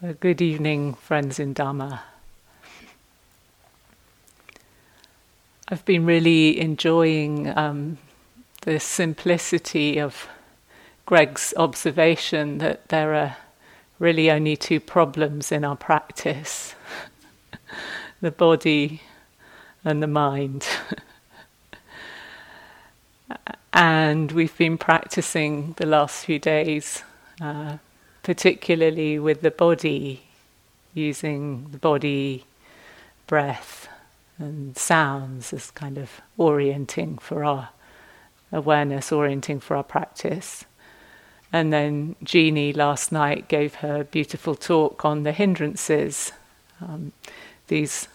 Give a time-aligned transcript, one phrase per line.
[0.00, 2.04] So, good evening, friends in Dharma.
[5.66, 7.98] I've been really enjoying um,
[8.60, 10.28] the simplicity of
[11.04, 13.38] Greg's observation that there are
[13.98, 16.76] really only two problems in our practice
[18.20, 19.02] the body
[19.82, 20.64] and the mind.
[23.72, 27.02] and we've been practicing the last few days.
[27.40, 27.78] Uh,
[28.28, 30.20] particularly with the body,
[30.92, 32.44] using the body,
[33.26, 33.88] breath,
[34.36, 37.70] and sounds as kind of orienting for our
[38.52, 40.66] awareness, orienting for our practice.
[41.54, 46.32] And then Jeannie last night gave her beautiful talk on the hindrances,
[46.82, 47.12] um,
[47.68, 48.08] these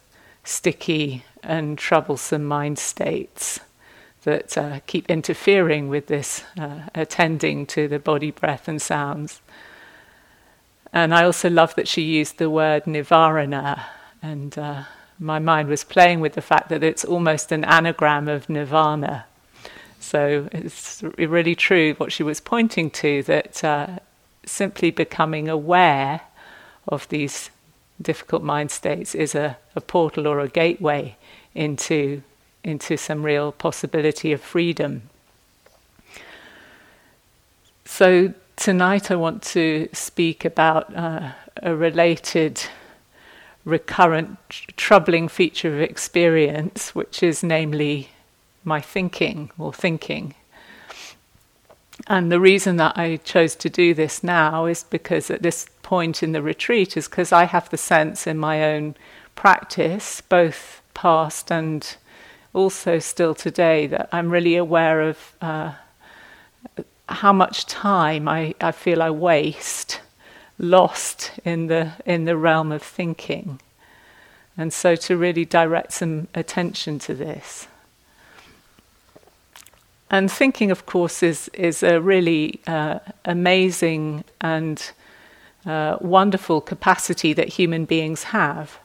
[0.44, 3.62] sticky and troublesome mind states
[4.26, 9.42] that uh, keep interfering with this uh, attending to the body, breath, and sounds.
[10.94, 13.84] And I also love that she used the word nivarana,
[14.22, 14.84] and uh,
[15.20, 19.26] my mind was playing with the fact that it's almost an anagram of nirvana.
[20.00, 23.88] So it's really true what she was pointing to that uh,
[24.46, 26.22] simply becoming aware
[26.88, 27.50] of these
[28.00, 31.16] difficult mind states is a, a portal or a gateway
[31.56, 32.22] into,
[32.64, 35.10] into some real possibility of freedom.
[37.86, 42.62] So tonight I want to speak about uh, a related,
[43.66, 48.10] recurrent, tr- troubling feature of experience, which is namely
[48.64, 50.36] my thinking or thinking.
[52.08, 56.24] And the reason that I chose to do this now is because at this point
[56.24, 58.96] in the retreat is because I have the sense in my own
[59.36, 61.96] practice, both past and
[62.54, 65.74] also still today, that I'm really aware of uh,
[67.10, 70.02] how much time I, I feel I waste
[70.58, 73.60] lost in the in the realm of thinking.
[74.58, 77.68] And so to really direct some attention to this.
[80.14, 84.92] And thinking, of course, is, is a really uh, amazing and
[85.66, 88.78] uh, wonderful capacity that human beings have.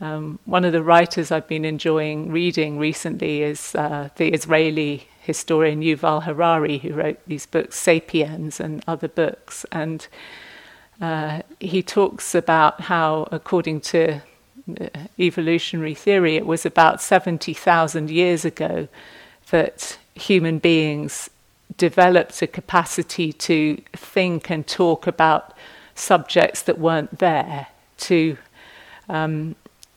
[0.00, 5.80] Um, one of the writers I've been enjoying reading recently is uh, the Israeli historian
[5.80, 9.64] Yuval Harari, who wrote these books, Sapiens, and other books.
[9.70, 10.06] And
[11.00, 14.20] uh, he talks about how, according to
[14.80, 14.88] uh,
[15.18, 18.88] evolutionary theory, it was about 70,000 years ago
[19.50, 21.30] that human beings
[21.76, 25.54] developed a capacity to think and talk about
[25.94, 28.36] subjects that weren't there, to
[29.08, 29.54] um,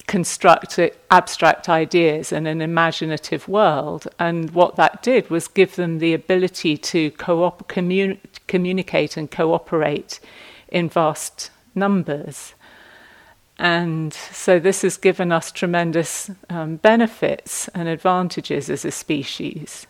[0.08, 4.08] construct abstract ideas in an imaginative world.
[4.19, 10.19] And what that did was give them the ability to co- commun- communicate and cooperate
[10.68, 12.53] in vast numbers.
[13.58, 19.88] And so this has given us tremendous um, benefits and advantages as a species.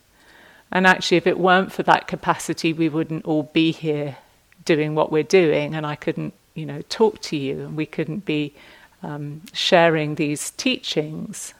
[0.71, 4.17] And actually, if it weren't for that capacity, we wouldn't all be here
[4.65, 8.25] doing what we're doing, and I couldn't, you know, talk to you, and we couldn't
[8.25, 8.53] be
[9.03, 11.53] um, sharing these teachings.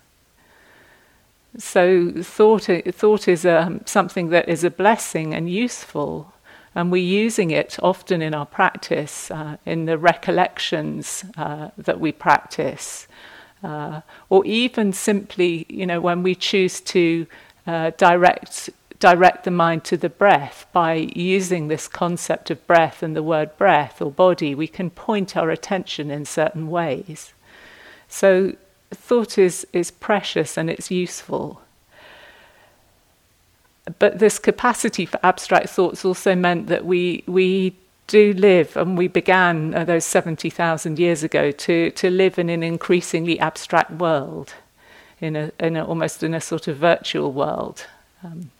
[1.57, 6.33] So thought thought is um, something that is a blessing and useful,
[6.73, 12.11] and we're using it often in our practice, uh, in the recollections uh, that we
[12.11, 13.07] practice,
[13.63, 17.27] uh, or even simply, you know, when we choose to
[17.67, 18.71] uh, direct
[19.03, 23.49] direct the mind to the breath by using this concept of breath and the word
[23.57, 27.33] breath or body, we can point our attention in certain ways.
[28.07, 28.53] So,
[28.91, 31.61] thought is, is precious and it's useful.
[33.99, 37.75] But this capacity for abstract thoughts also meant that we, we
[38.07, 42.63] do live, and we began uh, those 70,000 years ago to, to live in an
[42.63, 44.53] increasingly abstract world,
[45.19, 47.85] in, a, in a, almost in a sort of virtual world.
[48.23, 48.51] Um,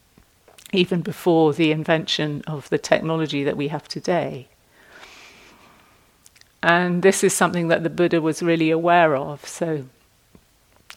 [0.73, 4.47] even before the invention of the technology that we have today.
[6.61, 9.45] And this is something that the Buddha was really aware of.
[9.45, 9.85] So,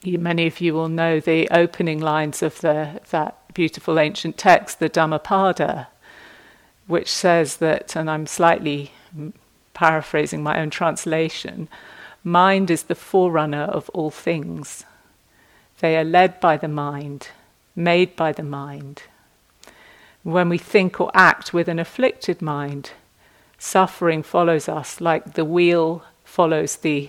[0.02, 4.78] you, many of you will know the opening lines of the, that beautiful ancient text,
[4.78, 5.88] the Dhammapada,
[6.86, 9.32] which says that, and I'm slightly mm,
[9.74, 11.68] paraphrasing my own translation
[12.26, 14.84] mind is the forerunner of all things.
[15.78, 17.28] They are led by the mind,
[17.76, 19.04] made by the mind,
[20.26, 22.90] when we think or act with an afflicted mind,
[23.58, 27.08] suffering follows us like the wheel follows the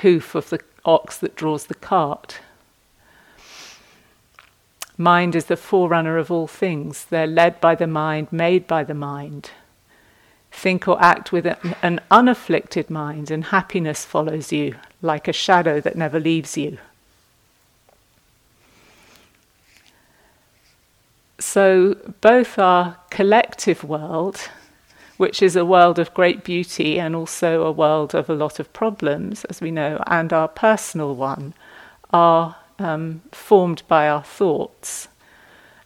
[0.00, 2.40] hoof of the ox that draws the cart.
[4.96, 7.04] Mind is the forerunner of all things.
[7.04, 9.50] They're led by the mind, made by the mind.
[10.50, 11.44] think or act with
[11.82, 16.78] an unafflicted mind, and happiness follows you like a shadow that never leaves you.
[21.46, 24.48] So, both our collective world,
[25.18, 28.72] which is a world of great beauty and also a world of a lot of
[28.72, 31.52] problems, as we know, and our personal one,
[32.10, 35.06] are um, formed by our thoughts.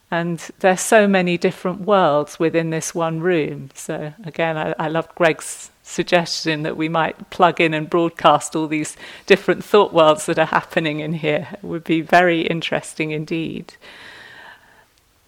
[0.09, 3.69] And there's so many different worlds within this one room.
[3.75, 8.67] So again, I, I love Greg's suggestion that we might plug in and broadcast all
[8.67, 8.95] these
[9.27, 11.49] different thought worlds that are happening in here.
[11.51, 13.73] It would be very interesting indeed.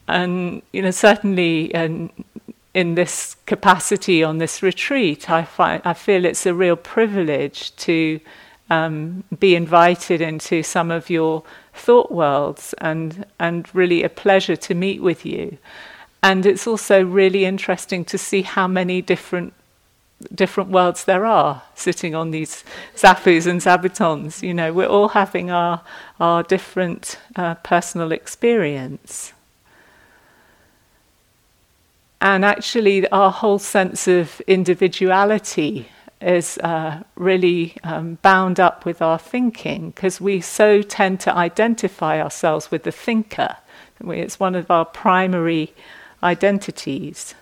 [0.07, 1.74] And you know, certainly,
[2.74, 8.19] in this capacity on this retreat, I find I feel it's a real privilege to
[8.71, 11.44] um, be invited into some of your
[11.74, 15.57] thought worlds and, and really a pleasure to meet with you.
[16.24, 19.53] And it's also really interesting to see how many different
[20.36, 22.63] different worlds there are sitting on these
[22.95, 24.44] zafus and zabutons.
[24.44, 25.81] You know, we're all having our
[26.19, 29.33] our different uh, personal experience.
[32.22, 35.90] And actually, our whole sense of individuality
[36.22, 42.22] is uh, really um, bound up with our thinking because we so tend to identify
[42.22, 43.58] ourselves with the thinker.
[44.00, 45.74] It's one of our primary
[46.22, 47.34] identities.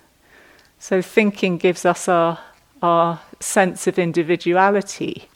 [0.80, 2.40] So, thinking gives us our,
[2.82, 5.28] our sense of individuality.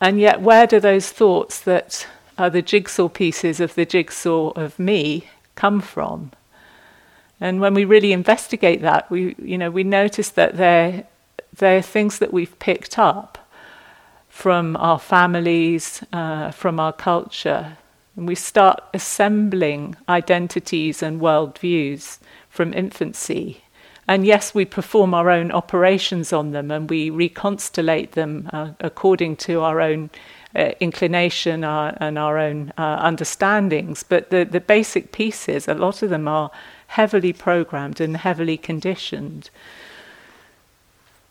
[0.00, 2.06] And yet, where do those thoughts that
[2.38, 6.30] are the jigsaw pieces of the jigsaw of me come from?
[7.40, 11.04] And when we really investigate that, we, you know, we notice that they're,
[11.56, 13.38] they're things that we've picked up
[14.28, 17.76] from our families, uh, from our culture.
[18.16, 22.18] And we start assembling identities and worldviews
[22.48, 23.62] from infancy.
[24.08, 29.36] And yes, we perform our own operations on them and we reconstellate them uh, according
[29.36, 30.10] to our own
[30.56, 34.02] uh, inclination uh, and our own uh, understandings.
[34.02, 36.50] But the, the basic pieces, a lot of them are
[36.88, 39.50] heavily programmed and heavily conditioned.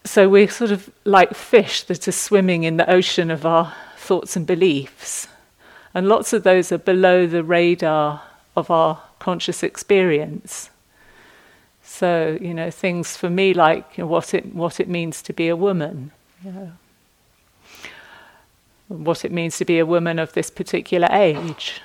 [0.06, 4.36] So we're sort of like fish that are swimming in the ocean of our thoughts
[4.36, 5.27] and beliefs.
[5.94, 8.21] And lots of those are below the radar
[8.56, 10.69] of our conscious experience.
[11.83, 15.33] So, you know, things for me like you know, what, it, what it means to
[15.33, 16.12] be a woman.
[16.44, 16.71] Know,
[18.88, 21.81] what it means to be a woman of this particular age.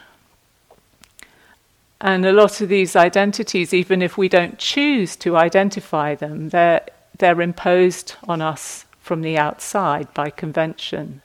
[2.02, 6.84] And a lot of these identities, even if we don't choose to identify them, they're,
[7.16, 11.22] they're imposed on us from the outside by convention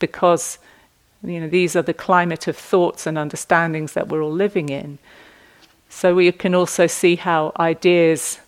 [0.00, 0.58] because
[1.22, 4.98] you know, these are the climate of thoughts and understandings that we're all living in.
[5.88, 8.40] So we can also see how ideas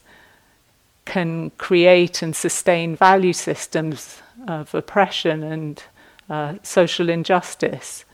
[1.04, 5.82] can create and sustain value systems of oppression and
[6.28, 8.04] uh, social injustice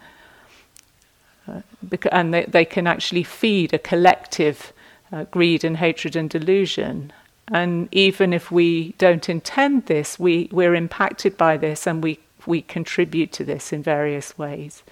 [2.11, 4.73] and they, they can actually feed a collective
[5.12, 7.12] uh, greed and hatred and delusion.
[7.49, 12.62] And even if we don't intend this, we, we're impacted by this and we, we
[12.62, 14.82] contribute to this in various ways.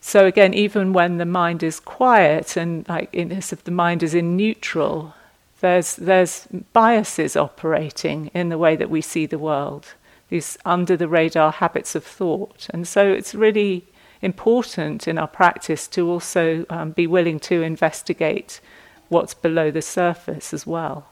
[0.00, 4.14] So again, even when the mind is quiet and like in if the mind is
[4.14, 5.14] in neutral,
[5.60, 9.94] there's there's biases operating in the way that we see the world,
[10.28, 13.84] these under the radar habits of thought, and so it's really
[14.22, 18.60] important in our practice to also um, be willing to investigate
[19.08, 21.06] what's below the surface as well.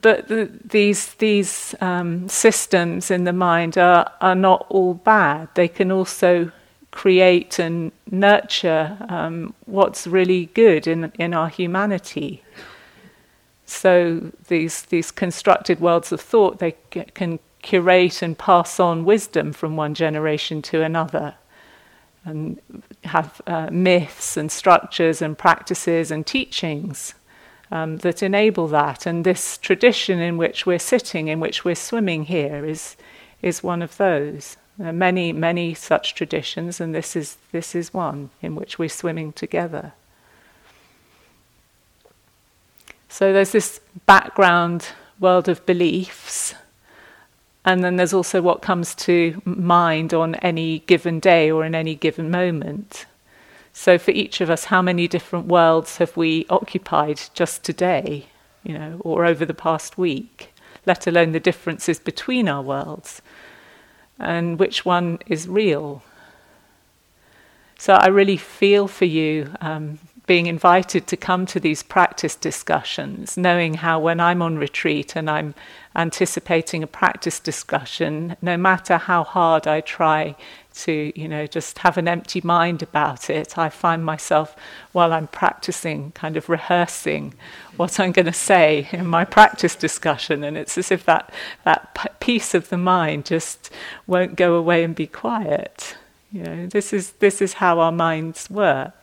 [0.00, 5.48] But the, these these um, systems in the mind are are not all bad.
[5.54, 6.50] They can also
[6.90, 12.42] create and nurture um, what's really good in in our humanity.
[13.66, 16.74] So these these constructed worlds of thought they
[17.14, 21.34] can curate and pass on wisdom from one generation to another
[22.24, 22.60] and
[23.04, 27.14] have uh, myths and structures and practices and teachings
[27.72, 29.06] um, that enable that.
[29.06, 32.96] And this tradition in which we're sitting, in which we're swimming here, is,
[33.42, 34.56] is one of those.
[34.78, 38.88] There are many, many such traditions, and this is, this is one in which we're
[38.88, 39.92] swimming together.
[43.08, 44.88] So there's this background
[45.20, 46.54] world of beliefs
[47.64, 51.94] and then there's also what comes to mind on any given day or in any
[51.94, 53.06] given moment.
[53.72, 58.26] So for each of us, how many different worlds have we occupied just today,
[58.62, 60.52] you know, or over the past week,
[60.86, 63.22] let alone the differences between our worlds,
[64.18, 66.02] and which one is real?
[67.78, 73.36] So I really feel for you um, being invited to come to these practice discussions,
[73.36, 75.54] knowing how when I'm on retreat and I'm
[75.94, 80.34] anticipating a practice discussion, no matter how hard I try
[80.74, 84.56] to, you know, just have an empty mind about it, I find myself
[84.92, 87.34] while I'm practicing kind of rehearsing
[87.76, 91.32] what I'm going to say in my practice discussion, and it's as if that
[91.64, 93.70] that piece of the mind just
[94.06, 95.96] won't go away and be quiet.
[96.32, 98.94] You know, this is this is how our minds work.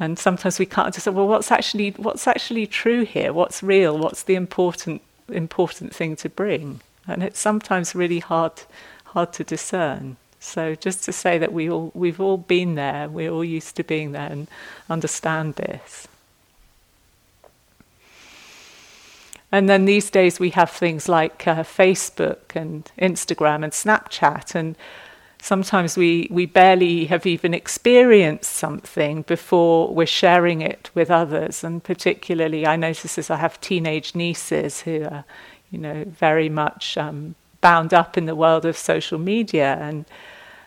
[0.00, 3.32] And sometimes we can't just say, well, what's actually what's actually true here?
[3.32, 3.98] What's real?
[3.98, 6.80] What's the important important thing to bring?
[7.06, 8.52] And it's sometimes really hard
[9.06, 10.16] hard to discern.
[10.40, 13.84] So just to say that we all we've all been there, we're all used to
[13.84, 14.46] being there and
[14.88, 16.06] understand this.
[19.50, 24.76] And then these days we have things like uh, Facebook and Instagram and Snapchat and
[25.40, 31.62] sometimes we, we barely have even experienced something before we're sharing it with others.
[31.62, 35.24] And particularly, I notice as I have teenage nieces who are,
[35.70, 40.04] you know, very much um, bound up in the world of social media and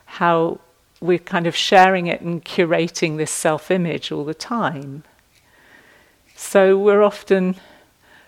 [0.05, 0.59] how
[0.99, 5.03] we're kind of sharing it and curating this self image all the time.
[6.35, 7.55] So we're often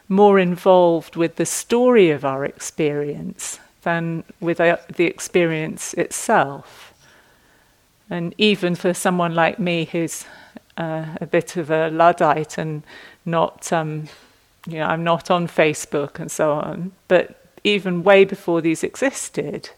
[0.10, 6.94] more involved with the story of our experience than with the experience itself.
[8.10, 10.26] And even for someone like me who's
[10.78, 12.84] uh, a bit of a Luddite and
[13.26, 14.08] not, um,
[14.68, 19.70] you know, I'm not on Facebook and so on, but even way before these existed,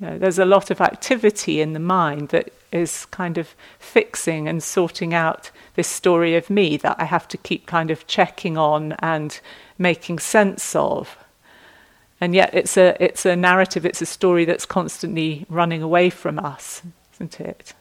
[0.00, 4.46] you know, there's a lot of activity in the mind that is kind of fixing
[4.48, 8.58] and sorting out this story of me that I have to keep kind of checking
[8.58, 9.40] on and
[9.78, 11.16] making sense of.
[12.20, 16.38] And yet it's a, it's a narrative, it's a story that's constantly running away from
[16.38, 16.82] us,
[17.14, 17.74] isn't it?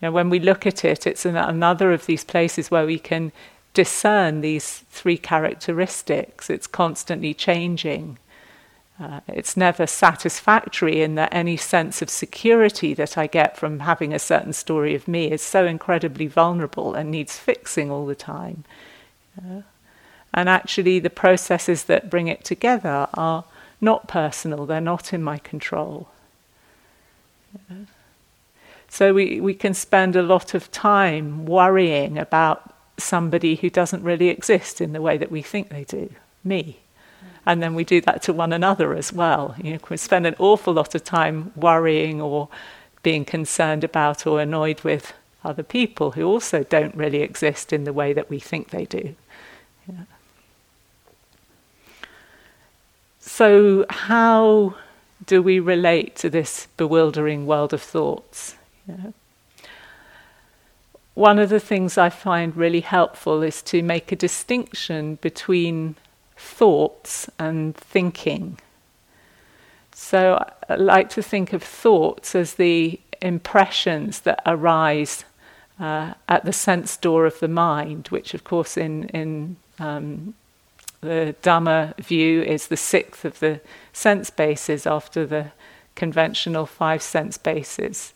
[0.00, 2.98] You know, when we look at it, it's an, another of these places where we
[2.98, 3.32] can
[3.72, 6.48] discern these three characteristics.
[6.48, 8.18] It's constantly changing.
[9.00, 14.14] Uh, it's never satisfactory in that any sense of security that I get from having
[14.14, 18.62] a certain story of me is so incredibly vulnerable and needs fixing all the time.
[19.36, 19.62] Uh,
[20.32, 23.44] and actually, the processes that bring it together are
[23.84, 26.08] not personal, they're not in my control.
[28.88, 34.28] So we, we can spend a lot of time worrying about somebody who doesn't really
[34.28, 36.10] exist in the way that we think they do,
[36.44, 36.78] me.
[37.46, 39.54] And then we do that to one another as well.
[39.62, 42.48] You know, we spend an awful lot of time worrying or
[43.02, 45.12] being concerned about or annoyed with
[45.44, 49.14] other people who also don't really exist in the way that we think they do.
[49.86, 50.04] Yeah.
[53.36, 54.76] So, how
[55.26, 58.54] do we relate to this bewildering world of thoughts?
[61.14, 65.96] One of the things I find really helpful is to make a distinction between
[66.36, 68.60] thoughts and thinking.
[69.90, 75.24] So, I like to think of thoughts as the impressions that arise
[75.80, 80.34] uh, at the sense door of the mind, which, of course, in in um,
[81.04, 83.60] the Dhamma view is the sixth of the
[83.92, 85.52] sense bases after the
[85.94, 88.14] conventional five sense bases.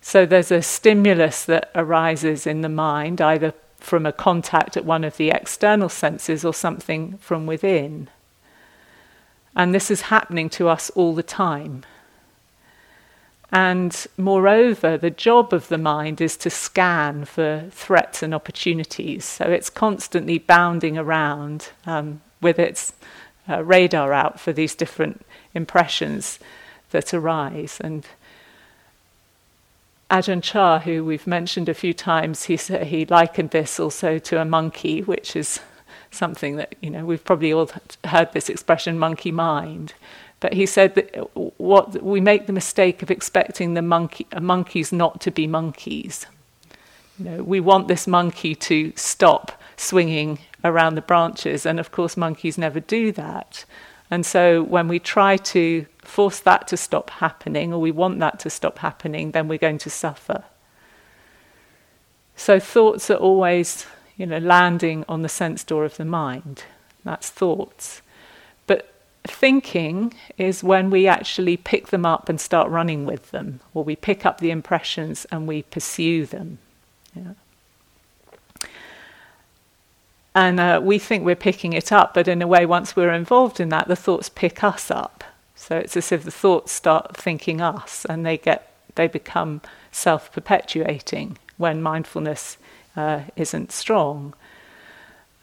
[0.00, 5.04] So there's a stimulus that arises in the mind, either from a contact at one
[5.04, 8.08] of the external senses or something from within.
[9.56, 11.84] And this is happening to us all the time.
[13.54, 19.24] And moreover, the job of the mind is to scan for threats and opportunities.
[19.24, 22.92] So it's constantly bounding around um, with its
[23.48, 26.40] uh, radar out for these different impressions
[26.90, 27.78] that arise.
[27.80, 28.04] And
[30.10, 34.44] Ajahn Chah, who we've mentioned a few times, he, he likened this also to a
[34.44, 35.60] monkey, which is
[36.10, 37.70] something that, you know, we've probably all
[38.04, 39.94] heard this expression, monkey mind.
[40.44, 41.14] But he said that
[41.58, 46.26] what we make the mistake of expecting the monkey, uh, monkeys not to be monkeys.
[47.18, 52.18] You know, we want this monkey to stop swinging around the branches, and of course,
[52.18, 53.64] monkeys never do that.
[54.10, 58.38] And so, when we try to force that to stop happening, or we want that
[58.40, 60.44] to stop happening, then we're going to suffer.
[62.36, 63.86] So, thoughts are always,
[64.18, 66.64] you know, landing on the sense door of the mind.
[67.02, 68.02] That's thoughts
[69.26, 73.96] thinking is when we actually pick them up and start running with them, or we
[73.96, 76.58] pick up the impressions and we pursue them.
[77.14, 77.32] Yeah.
[80.34, 83.60] And uh, we think we're picking it up, but in a way, once we're involved
[83.60, 85.22] in that, the thoughts pick us up.
[85.54, 91.38] So it's as if the thoughts start thinking us, and they get they become self-perpetuating
[91.56, 92.58] when mindfulness
[92.96, 94.34] uh, isn't strong.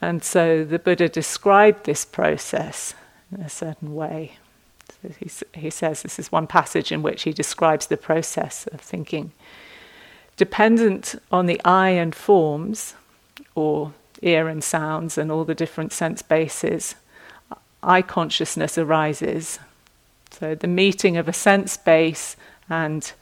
[0.00, 2.94] And so the Buddha described this process
[3.34, 4.38] in a certain way.
[5.02, 8.80] So he, he says this is one passage in which he describes the process of
[8.80, 9.32] thinking.
[10.36, 12.94] Dependent on the eye and forms,
[13.54, 16.94] or ear and sounds, and all the different sense bases,
[17.82, 19.58] eye consciousness arises.
[20.30, 22.36] So the meeting of a sense base
[22.68, 23.12] and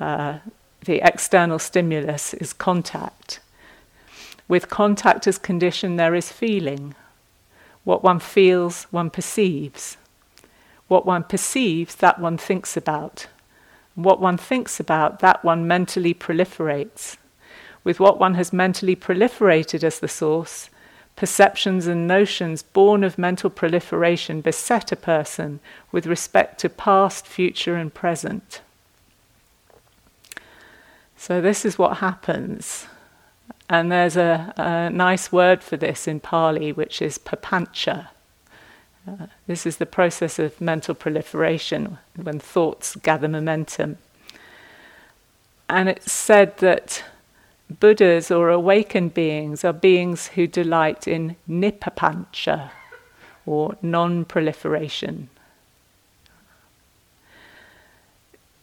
[0.00, 0.38] uh,
[0.84, 3.40] the external stimulus is contact.
[4.48, 6.94] With contact as condition, there is feeling.
[7.84, 9.96] What one feels, one perceives.
[10.88, 13.26] What one perceives, that one thinks about.
[13.94, 17.16] What one thinks about, that one mentally proliferates.
[17.84, 20.70] With what one has mentally proliferated as the source,
[21.16, 25.60] perceptions and notions born of mental proliferation beset a person
[25.90, 28.60] with respect to past, future, and present.
[31.16, 32.86] So, this is what happens.
[33.72, 38.08] And there's a, a nice word for this in Pali, which is papancha.
[39.08, 43.96] Uh, this is the process of mental proliferation when thoughts gather momentum.
[45.70, 47.02] And it's said that
[47.80, 52.72] Buddhas or awakened beings are beings who delight in nippapancha
[53.46, 55.30] or non proliferation.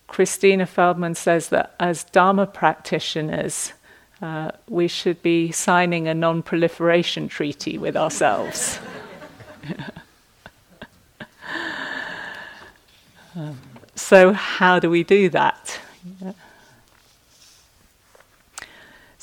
[0.06, 3.74] Christina Feldman says that as Dharma practitioners,
[4.22, 8.80] uh, we should be signing a non proliferation treaty with ourselves.
[13.36, 13.58] um,
[13.96, 15.80] so, how do we do that?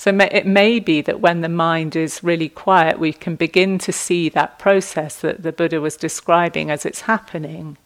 [0.06, 3.90] So it may be that when the mind is really quiet, we can begin to
[3.90, 7.76] see that process that the Buddha was describing as it's happening.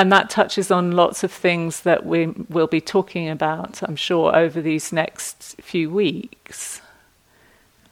[0.00, 4.34] And that touches on lots of things that we will be talking about, I'm sure,
[4.34, 6.80] over these next few weeks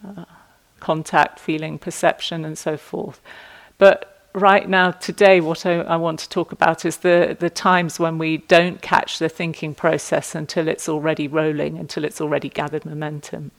[0.02, 0.24] uh,
[0.80, 3.20] contact, feeling, perception, and so forth.
[3.76, 8.00] But right now, today, what I, I, want to talk about is the, the times
[8.00, 12.86] when we don't catch the thinking process until it's already rolling, until it's already gathered
[12.86, 13.50] momentum.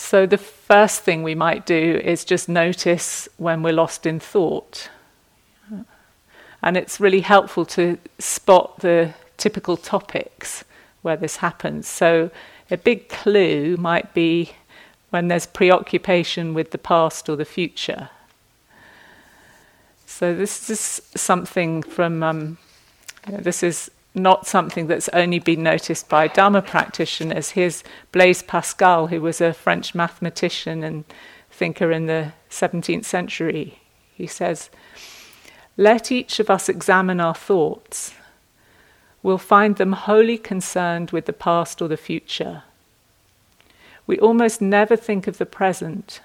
[0.00, 4.88] So, the first thing we might do is just notice when we're lost in thought.
[6.62, 10.64] And it's really helpful to spot the typical topics
[11.02, 11.86] where this happens.
[11.86, 12.30] So,
[12.70, 14.52] a big clue might be
[15.10, 18.08] when there's preoccupation with the past or the future.
[20.06, 22.58] So, this is something from, um,
[23.26, 27.50] you know, this is not something that's only been noticed by Dharma practitioners.
[27.50, 31.04] Here's Blaise Pascal, who was a French mathematician and
[31.50, 33.78] thinker in the 17th century.
[34.14, 34.70] He says,
[35.76, 38.14] Let each of us examine our thoughts.
[39.22, 42.64] We'll find them wholly concerned with the past or the future.
[44.06, 46.20] We almost never think of the present.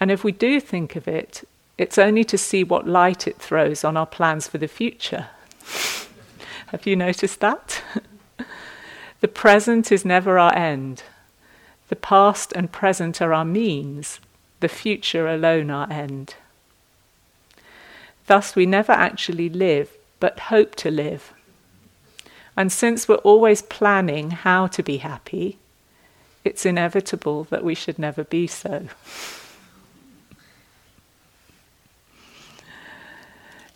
[0.00, 3.84] And if we do think of it, it's only to see what light it throws
[3.84, 5.28] on our plans for the future.
[6.72, 7.82] Have you noticed that?
[9.20, 11.02] the present is never our end.
[11.90, 14.20] The past and present are our means,
[14.60, 16.34] the future alone our end.
[18.26, 21.34] Thus, we never actually live, but hope to live.
[22.56, 25.58] And since we're always planning how to be happy,
[26.42, 28.88] it's inevitable that we should never be so.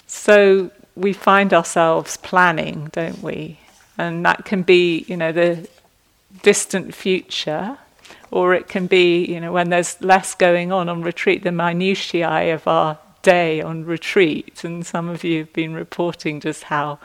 [0.09, 3.59] So, we find ourselves planning, don't we?
[3.99, 5.69] And that can be, you know, the
[6.43, 7.79] distant future,
[8.31, 12.55] or it can be, you know, when there's less going on on retreat, the minutiae
[12.55, 14.65] of our day on retreat.
[14.65, 16.99] And some of you have been reporting just how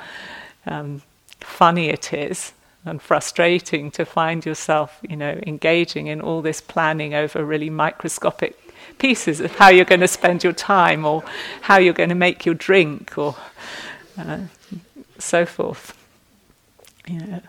[0.66, 1.02] um,
[1.40, 2.54] funny it is
[2.86, 8.61] and frustrating to find yourself, you know, engaging in all this planning over really microscopic
[8.98, 11.24] pieces of how you're going to spend your time or
[11.62, 13.36] how you're going to make your drink or
[14.18, 14.40] uh,
[15.18, 15.98] so forth.
[17.08, 17.42] You know.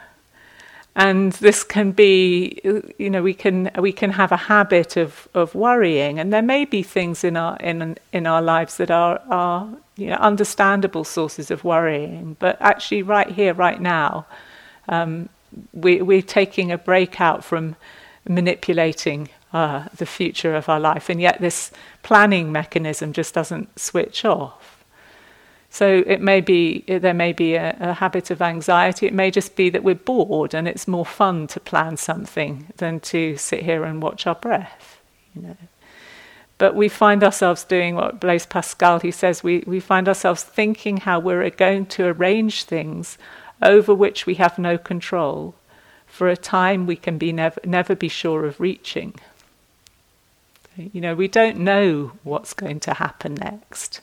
[0.94, 2.60] And this can be,
[2.98, 6.66] you know, we can we can have a habit of, of worrying, and there may
[6.66, 11.50] be things in our in in our lives that are are you know understandable sources
[11.50, 12.36] of worrying.
[12.38, 14.26] But actually, right here, right now,
[14.86, 15.30] um,
[15.72, 17.76] we we're taking a break out from
[18.28, 21.70] manipulating uh, the future of our life, and yet this
[22.02, 24.84] planning mechanism just doesn't switch off.
[25.68, 29.06] So it may be there may be a, a, habit of anxiety.
[29.06, 33.00] It may just be that we're bored and it's more fun to plan something than
[33.00, 35.00] to sit here and watch our breath.
[35.34, 35.56] You know.
[36.58, 39.42] But we find ourselves doing what Blaise Pascal he says.
[39.42, 43.16] We we find ourselves thinking how we're going to arrange things
[43.62, 45.54] over which we have no control
[46.06, 49.14] for a time we can be never, never be sure of reaching.
[50.76, 54.00] You know, we don't know what's going to happen next.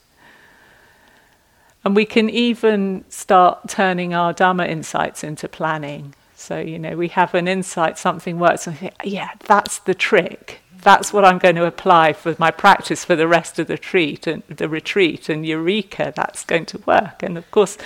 [1.83, 6.13] And we can even start turning our Dhamma insights into planning.
[6.35, 10.61] So, you know, we have an insight, something works, and think, yeah, that's the trick.
[10.81, 14.27] That's what I'm going to apply for my practice for the rest of the retreat
[14.27, 17.23] and the retreat and eureka, that's going to work.
[17.23, 17.77] And of course,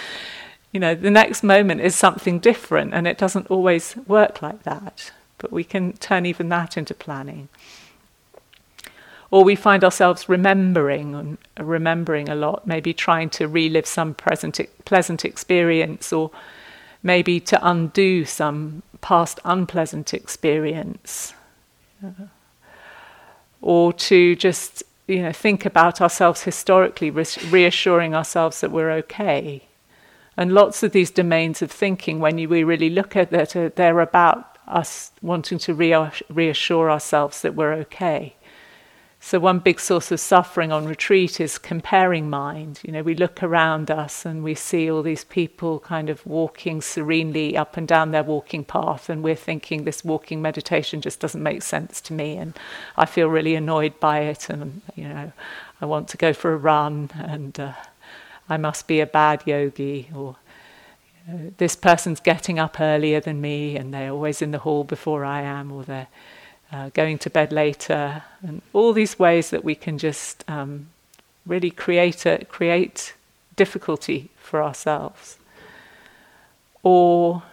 [0.71, 5.11] you know, the next moment is something different and it doesn't always work like that.
[5.39, 7.49] But we can turn even that into planning
[9.33, 15.25] or we find ourselves remembering remembering a lot, maybe trying to relive some present, pleasant
[15.25, 16.29] experience, or
[17.01, 21.33] maybe to undo some past unpleasant experience,
[22.05, 22.25] uh,
[23.59, 29.63] or to just you know think about ourselves historically, reassuring ourselves that we're okay.
[30.37, 33.71] And lots of these domains of thinking, when you, we really look at it, uh,
[33.75, 35.73] they're about us wanting to
[36.29, 38.35] reassure ourselves that we're okay.
[39.25, 42.81] So, one big source of suffering on retreat is comparing mind.
[42.83, 46.81] You know, we look around us and we see all these people kind of walking
[46.81, 51.41] serenely up and down their walking path, and we're thinking this walking meditation just doesn't
[51.41, 52.59] make sense to me, and
[52.97, 55.31] I feel really annoyed by it, and, you know,
[55.79, 57.73] I want to go for a run, and uh,
[58.49, 60.35] I must be a bad yogi, or
[61.25, 64.83] you know, this person's getting up earlier than me, and they're always in the hall
[64.83, 66.09] before I am, or they're
[66.73, 70.87] uh, going to bed later, and all these ways that we can just um,
[71.45, 73.13] really create a, create
[73.55, 75.37] difficulty for ourselves,
[76.81, 77.43] or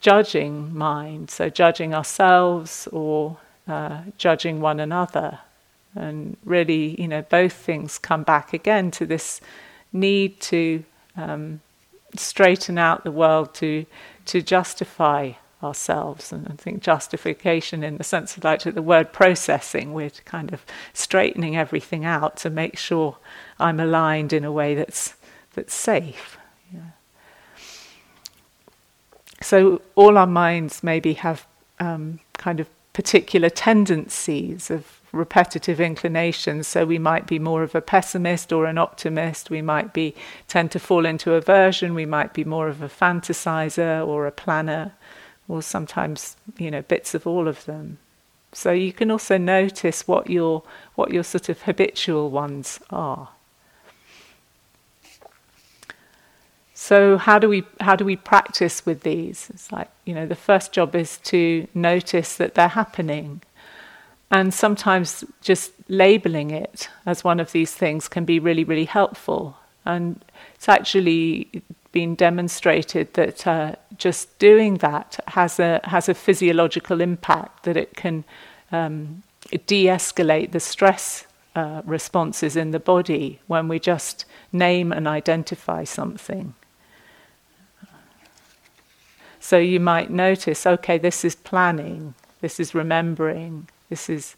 [0.00, 5.40] judging mind, so judging ourselves or uh, judging one another,
[5.94, 9.40] and really, you know, both things come back again to this
[9.92, 10.84] need to
[11.16, 11.60] um,
[12.16, 13.84] straighten out the world to
[14.26, 15.32] to justify
[15.64, 16.32] ourselves.
[16.32, 20.64] And I think justification, in the sense of like the word processing, we're kind of
[20.92, 23.16] straightening everything out to make sure
[23.58, 25.14] I'm aligned in a way that's
[25.54, 26.36] that's safe.
[26.72, 26.80] Yeah.
[29.40, 31.46] So all our minds maybe have
[31.80, 36.66] um, kind of particular tendencies of repetitive inclinations.
[36.66, 39.50] So we might be more of a pessimist or an optimist.
[39.50, 40.14] We might be
[40.48, 41.94] tend to fall into aversion.
[41.94, 44.92] We might be more of a fantasizer or a planner
[45.48, 47.98] or sometimes you know bits of all of them.
[48.52, 50.62] So you can also notice what your
[50.94, 53.30] what your sort of habitual ones are.
[56.74, 59.50] So how do we how do we practice with these?
[59.50, 63.42] It's like you know the first job is to notice that they're happening,
[64.30, 69.56] and sometimes just labeling it as one of these things can be really really helpful.
[69.84, 71.62] And it's actually
[71.94, 77.94] been demonstrated that uh, just doing that has a has a physiological impact that it
[77.94, 78.24] can
[78.72, 79.22] um,
[79.66, 86.54] de-escalate the stress uh, responses in the body when we just name and identify something.
[89.38, 94.36] So you might notice, okay, this is planning, this is remembering, this is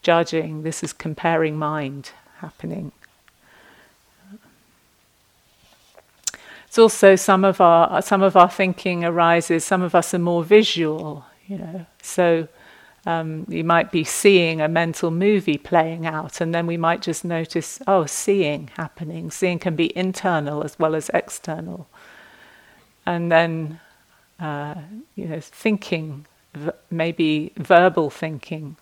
[0.00, 2.92] judging, this is comparing mind happening.
[6.74, 9.64] It's also some of our some of our thinking arises.
[9.64, 11.86] Some of us are more visual, you know.
[12.02, 12.48] So
[13.06, 17.24] um, you might be seeing a mental movie playing out, and then we might just
[17.24, 19.30] notice, oh, seeing happening.
[19.30, 21.86] Seeing can be internal as well as external.
[23.06, 23.78] And then,
[24.40, 24.74] uh,
[25.14, 26.26] you know, thinking,
[26.90, 28.74] maybe verbal thinking,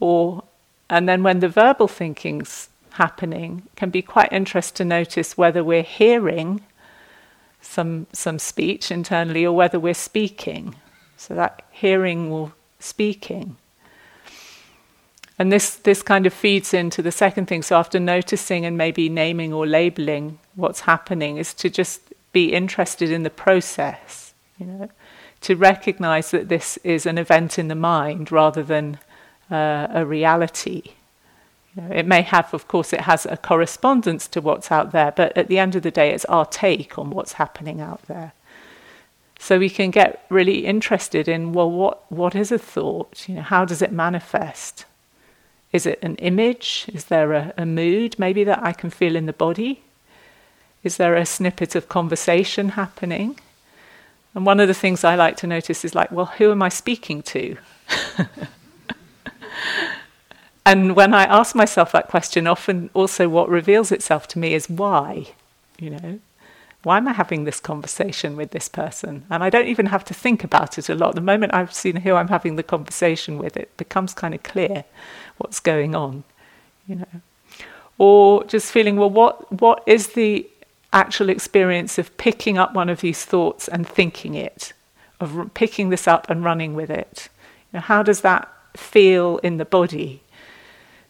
[0.00, 0.44] or
[0.88, 5.82] and then when the verbal thinking's happening can be quite interesting to notice whether we're
[5.82, 6.60] hearing
[7.60, 10.74] some some speech internally or whether we're speaking.
[11.16, 13.56] So that hearing or speaking.
[15.38, 17.62] And this, this kind of feeds into the second thing.
[17.62, 23.10] So after noticing and maybe naming or labeling what's happening is to just be interested
[23.10, 24.88] in the process, you know,
[25.40, 28.98] to recognize that this is an event in the mind rather than
[29.50, 30.82] uh, a reality.
[31.76, 35.12] You know, it may have, of course, it has a correspondence to what's out there,
[35.12, 38.32] but at the end of the day, it's our take on what's happening out there.
[39.38, 43.28] So we can get really interested in, well, what, what is a thought?
[43.28, 44.84] You know, how does it manifest?
[45.72, 46.86] Is it an image?
[46.92, 49.82] Is there a, a mood maybe that I can feel in the body?
[50.84, 53.38] Is there a snippet of conversation happening?
[54.34, 56.68] And one of the things I like to notice is like, well, who am I
[56.68, 57.56] speaking to?
[60.66, 64.70] And when I ask myself that question, often also what reveals itself to me is
[64.70, 65.28] why,
[65.78, 66.20] you know,
[66.84, 69.24] why am I having this conversation with this person?
[69.30, 71.14] And I don't even have to think about it a lot.
[71.14, 74.84] The moment I've seen who I'm having the conversation with, it becomes kind of clear
[75.38, 76.24] what's going on,
[76.86, 77.20] you know.
[77.96, 80.48] Or just feeling, well, what what is the
[80.92, 84.72] actual experience of picking up one of these thoughts and thinking it,
[85.20, 87.28] of picking this up and running with it?
[87.72, 90.20] You know, how does that feel in the body?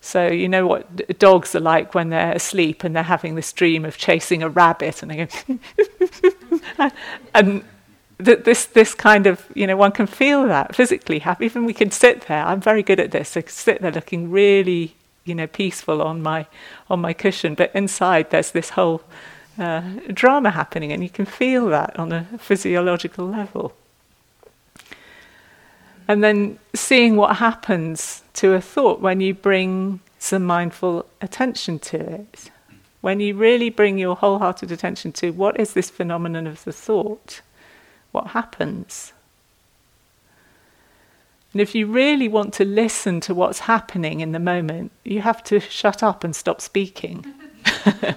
[0.04, 3.86] So you know what dogs are like when they're asleep and they're having this dream
[3.86, 6.90] of chasing a rabbit, and they go,
[7.34, 7.64] and
[8.22, 11.46] th- this this kind of you know one can feel that physically happy.
[11.46, 12.44] Even we can sit there.
[12.44, 13.34] I'm very good at this.
[13.34, 16.46] I can sit there looking really you know peaceful on my
[16.90, 19.00] on my cushion, but inside there's this whole
[19.58, 19.80] uh,
[20.12, 23.72] drama happening, and you can feel that on a physiological level.
[26.06, 31.98] And then seeing what happens to a thought when you bring some mindful attention to
[31.98, 32.50] it.
[33.00, 37.42] When you really bring your wholehearted attention to what is this phenomenon of the thought,
[38.12, 39.12] what happens?
[41.52, 45.44] And if you really want to listen to what's happening in the moment, you have
[45.44, 47.24] to shut up and stop speaking.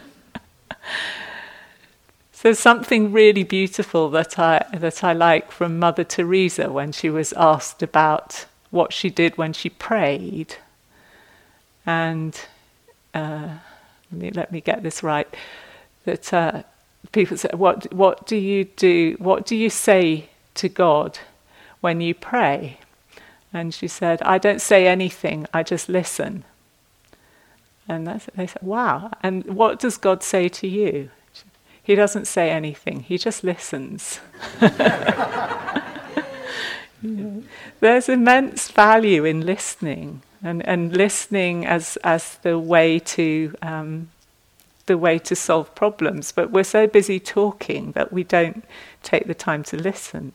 [2.31, 7.31] so something really beautiful that I that I like from Mother Teresa when she was
[7.33, 8.45] asked about
[8.77, 10.55] what she did when she prayed.
[11.85, 12.39] And
[13.13, 13.49] uh,
[14.11, 15.27] let, me, let me get this right.
[16.05, 16.63] That uh,
[17.11, 19.15] people say, what, what do you do?
[19.19, 21.19] What do you say to God
[21.81, 22.79] when you pray?
[23.53, 26.43] And she said, I don't say anything, I just listen.
[27.87, 29.11] And they said, Wow.
[29.23, 31.09] And what does God say to you?
[31.81, 34.19] He doesn't say anything, he just listens.
[37.79, 44.09] There's immense value in listening, and, and listening as, as the way to um,
[44.87, 46.31] the way to solve problems.
[46.31, 48.63] But we're so busy talking that we don't
[49.03, 50.33] take the time to listen.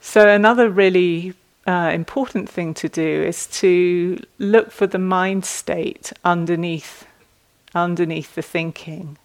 [0.00, 1.34] So, another really
[1.66, 7.06] uh, important thing to do is to look for the mind state underneath,
[7.74, 9.16] underneath the thinking.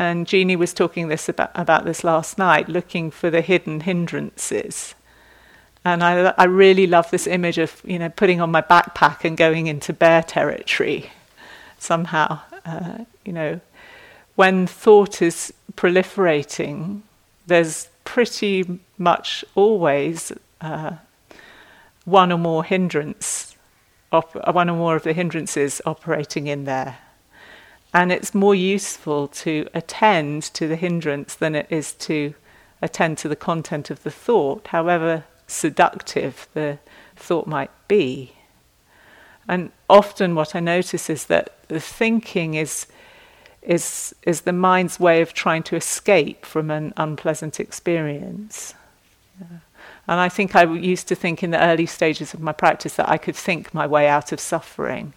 [0.00, 4.94] And Jeannie was talking this about, about this last night, looking for the hidden hindrances.
[5.84, 9.36] And I, I really love this image of you know putting on my backpack and
[9.36, 11.10] going into bear territory.
[11.78, 13.60] Somehow, uh, you know,
[14.36, 17.02] when thought is proliferating,
[17.46, 20.32] there's pretty much always
[20.62, 20.92] uh,
[22.06, 23.54] one or more hindrance,
[24.12, 26.96] op- one or more of the hindrances operating in there.
[27.92, 32.34] And it's more useful to attend to the hindrance than it is to
[32.80, 36.78] attend to the content of the thought, however seductive the
[37.16, 38.32] thought might be.
[39.48, 42.86] And often what I notice is that the thinking is
[43.62, 48.74] is, is the mind's way of trying to escape from an unpleasant experience.
[49.38, 49.58] Yeah.
[50.08, 53.08] And I think I used to think in the early stages of my practice that
[53.08, 55.12] I could think my way out of suffering.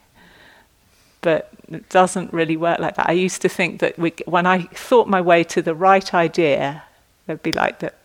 [1.24, 3.10] But it doesn't really work like that.
[3.10, 6.84] I used to think that we, when I thought my way to the right idea,
[7.28, 7.96] it'd be like that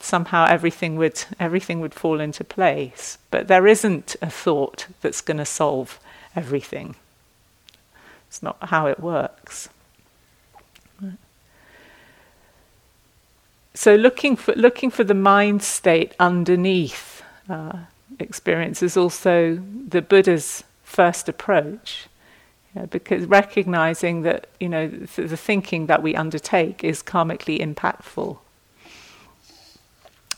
[0.00, 3.18] somehow everything would everything would fall into place.
[3.30, 6.00] But there isn't a thought that's going to solve
[6.34, 6.96] everything.
[8.28, 9.68] It's not how it works.
[13.74, 17.78] So looking for looking for the mind state underneath uh,
[18.18, 22.06] experience is also the Buddha's first approach,
[22.90, 28.38] because recognizing that you know th- the thinking that we undertake is karmically impactful.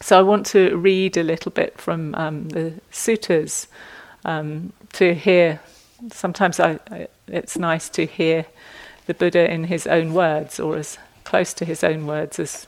[0.00, 3.68] So I want to read a little bit from um, the suttas
[4.24, 5.60] um, to hear
[6.12, 8.46] sometimes I, I, it's nice to hear
[9.06, 12.66] the Buddha in his own words or as close to his own words as,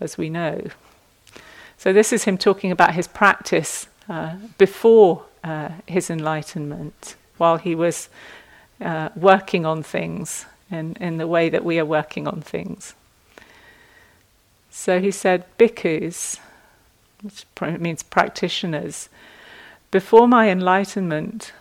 [0.00, 0.68] as we know.
[1.76, 7.74] So, this is him talking about his practice uh, before uh, his enlightenment, while he
[7.74, 8.08] was
[8.80, 12.94] uh, working on things in, in the way that we are working on things.
[14.70, 16.38] So, he said, Bhikkhus,
[17.22, 19.08] which means practitioners,
[19.90, 21.52] before my enlightenment,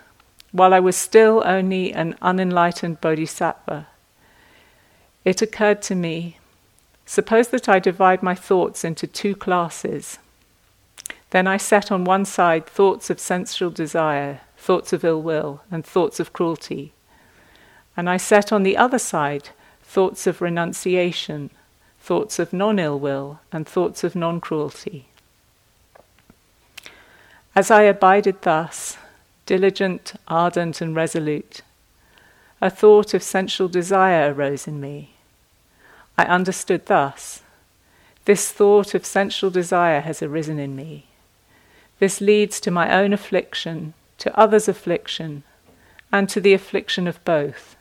[0.52, 3.88] while I was still only an unenlightened bodhisattva,
[5.26, 6.38] it occurred to me
[7.06, 10.20] suppose that I divide my thoughts into two classes.
[11.32, 15.86] Then I set on one side thoughts of sensual desire, thoughts of ill will, and
[15.86, 16.94] thoughts of cruelty.
[17.98, 19.50] And I set on the other side
[19.82, 21.50] thoughts of renunciation,
[22.00, 25.08] thoughts of non ill will, and thoughts of non cruelty.
[27.56, 28.98] As I abided thus,
[29.48, 31.64] diligent, ardent, and resolute.
[32.62, 35.12] a thought of sensual desire arose in me.
[36.18, 37.44] I understood thus
[38.28, 41.06] this thought of sensual desire has arisen in me.
[42.00, 45.44] This leads to my own affliction, to others' affliction,
[46.12, 47.77] and to the affliction of both.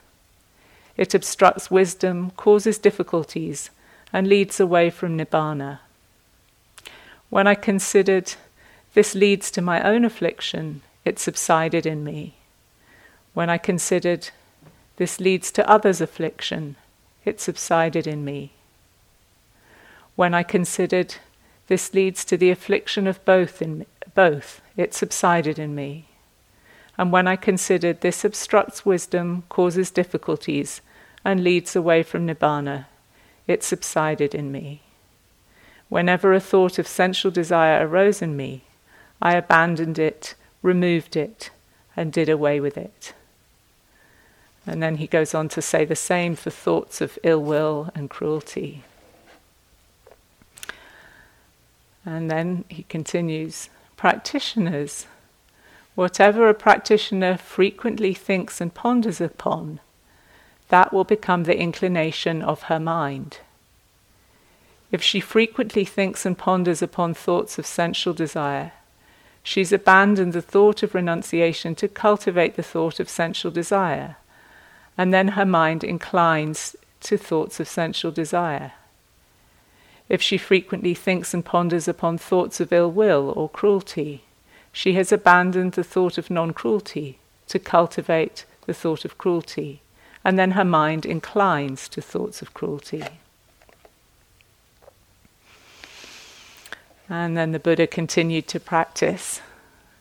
[0.97, 3.69] It obstructs wisdom, causes difficulties,
[4.11, 5.79] and leads away from Nibbana.
[7.29, 8.33] When I considered
[8.93, 12.33] this leads to my own affliction, it subsided in me.
[13.33, 14.29] When I considered
[14.95, 16.75] this leads to others' affliction,
[17.23, 18.53] it subsided in me.
[20.15, 21.15] When I considered
[21.67, 26.05] this leads to the affliction of both in both, it subsided in me.
[26.97, 30.81] And when I considered this obstructs wisdom, causes difficulties,
[31.23, 32.85] and leads away from nibbana,
[33.47, 34.81] it subsided in me.
[35.89, 38.63] Whenever a thought of sensual desire arose in me,
[39.21, 41.49] I abandoned it, removed it,
[41.95, 43.13] and did away with it.
[44.65, 48.09] And then he goes on to say the same for thoughts of ill will and
[48.09, 48.83] cruelty.
[52.05, 55.07] And then he continues practitioners,
[55.95, 59.79] whatever a practitioner frequently thinks and ponders upon,
[60.69, 63.39] that will become the inclination of her mind.
[64.91, 68.71] If she frequently thinks and ponders upon thoughts of sensual desire,
[69.43, 74.17] she's abandoned the thought of renunciation to cultivate the thought of sensual desire,
[74.97, 78.73] and then her mind inclines to thoughts of sensual desire.
[80.09, 84.23] If she frequently thinks and ponders upon thoughts of ill will or cruelty,
[84.71, 89.81] she has abandoned the thought of non cruelty to cultivate the thought of cruelty,
[90.27, 93.01] and then her mind inclines to thoughts of cruelty.
[97.07, 99.39] And then the Buddha continued to practice.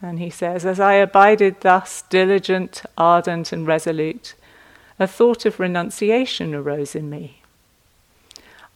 [0.02, 4.34] And he says, As I abided thus, diligent, ardent, and resolute,
[4.98, 7.42] a thought of renunciation arose in me.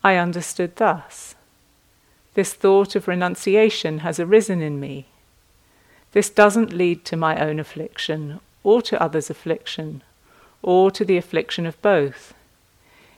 [0.04, 1.34] I understood thus
[2.34, 5.06] this thought of renunciation has arisen in me.
[6.12, 10.04] This doesn't lead to my own affliction, or to others' affliction,
[10.62, 12.34] or to the affliction of both.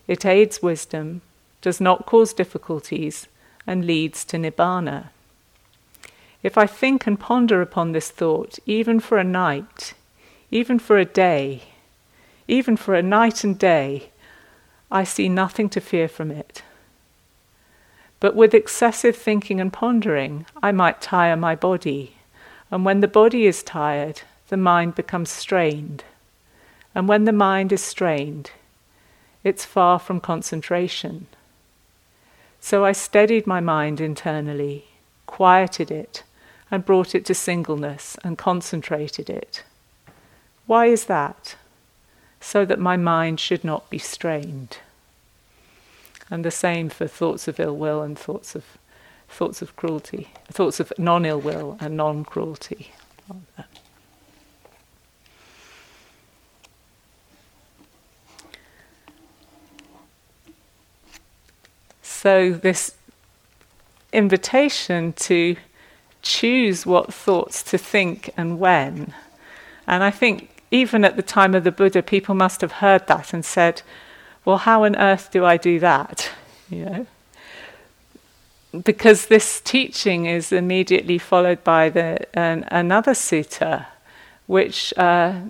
[0.07, 1.23] It aids wisdom,
[1.61, 3.29] does not cause difficulties,
[3.67, 5.11] and leads to nibbana.
[6.43, 9.95] If I think and ponder upon this thought, even for a night,
[10.51, 11.63] even for a day,
[12.49, 14.11] even for a night and day,
[14.91, 16.63] I see nothing to fear from it.
[18.19, 22.17] But with excessive thinking and pondering, I might tire my body,
[22.71, 26.05] and when the body is tired, the mind becomes strained.
[26.95, 28.51] And when the mind is strained,
[29.45, 31.27] it's far from concentration.
[32.61, 34.85] So I steadied my mind internally,
[35.27, 36.23] quieted it,
[36.71, 39.65] and brought it to singleness and concentrated it.
[40.67, 41.57] Why is that?
[42.41, 44.79] So that my mind should not be strained.
[46.31, 48.65] And the same for thoughts of ill will and thoughts of
[49.29, 52.93] thoughts of cruelty, thoughts of non ill will and non cruelty.
[62.23, 62.95] So, this
[64.13, 65.57] invitation to
[66.23, 69.13] choose what thoughts to think and when.
[69.89, 73.35] And I think even at the time of the Buddha, people must have heard that
[73.35, 73.83] and said,
[74.45, 76.31] well, how on earth do I do that?
[76.71, 77.07] You know?
[78.85, 83.87] Because this teaching is immediately followed by the, an, another sutta,
[84.47, 85.41] which uh,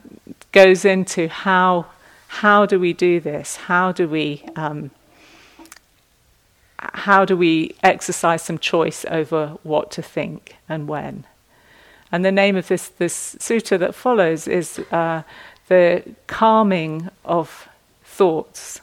[0.52, 1.84] goes into how,
[2.28, 3.56] how do we do this?
[3.56, 4.90] How do we um,
[6.94, 11.24] how do we exercise some choice over what to think and when?
[12.10, 15.22] And the name of this, this sutta that follows is uh,
[15.68, 17.68] the calming of
[18.04, 18.80] thoughts.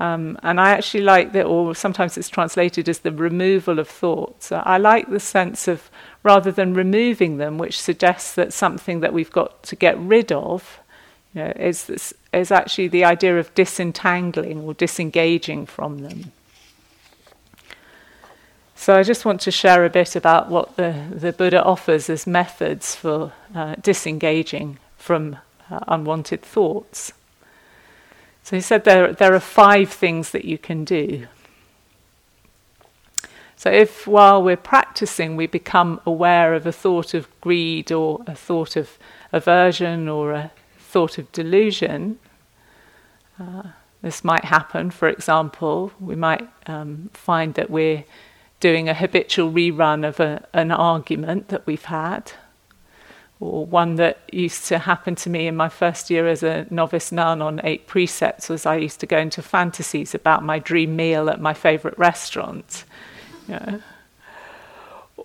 [0.00, 4.50] Um, and I actually like that, or sometimes it's translated as the removal of thoughts.
[4.50, 5.90] I like the sense of
[6.24, 10.80] rather than removing them, which suggests that something that we've got to get rid of
[11.34, 16.32] you know, is, is actually the idea of disentangling or disengaging from them.
[18.82, 22.26] So I just want to share a bit about what the, the Buddha offers as
[22.26, 25.36] methods for uh, disengaging from
[25.70, 27.12] uh, unwanted thoughts.
[28.42, 31.28] So he said there, there are five things that you can do.
[33.54, 38.34] So if while we're practicing we become aware of a thought of greed or a
[38.34, 38.98] thought of
[39.30, 42.18] aversion or a thought of delusion,
[43.38, 43.62] uh,
[44.02, 44.90] this might happen.
[44.90, 48.02] For example, we might um, find that we're
[48.62, 52.32] doing a habitual rerun of a, an argument that we've had.
[53.40, 57.10] or one that used to happen to me in my first year as a novice
[57.10, 61.28] nun on eight precepts was I used to go into fantasies about my dream meal
[61.28, 62.84] at my favourite restaurant.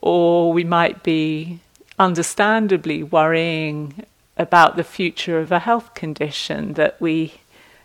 [0.02, 1.60] Or we might be
[2.00, 4.04] understandably worrying
[4.36, 7.36] about the future of a health condition that we,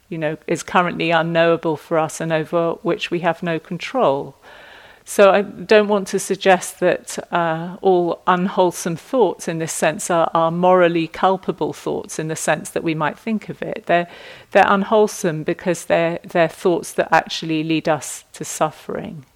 [0.08, 4.34] you know, is currently unknowable for us and over which we have no control.
[5.04, 10.30] So I don't want to suggest that uh, all unwholesome thoughts, in this sense, are,
[10.32, 13.86] are, morally culpable thoughts in the sense that we might think of it.
[13.86, 14.06] They're
[14.52, 19.26] they're unwholesome because they're they're thoughts that actually lead us to suffering.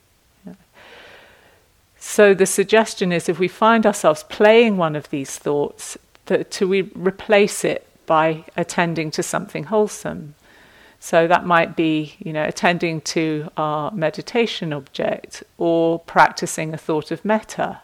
[1.99, 6.69] So the suggestion is, if we find ourselves playing one of these thoughts, that to
[6.69, 10.36] we replace it by attending to something wholesome.
[11.07, 17.13] So that might be, you know, attending to our meditation object or practicing a thought
[17.13, 17.81] of metta,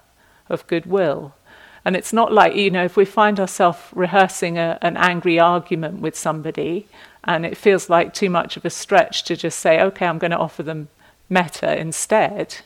[0.49, 1.33] of goodwill.
[1.85, 6.01] And it's not like, you know, if we find ourselves rehearsing a, an angry argument
[6.01, 6.89] with somebody
[7.23, 10.33] and it feels like too much of a stretch to just say, okay, I'm going
[10.33, 10.89] to offer them
[11.31, 12.57] metta instead.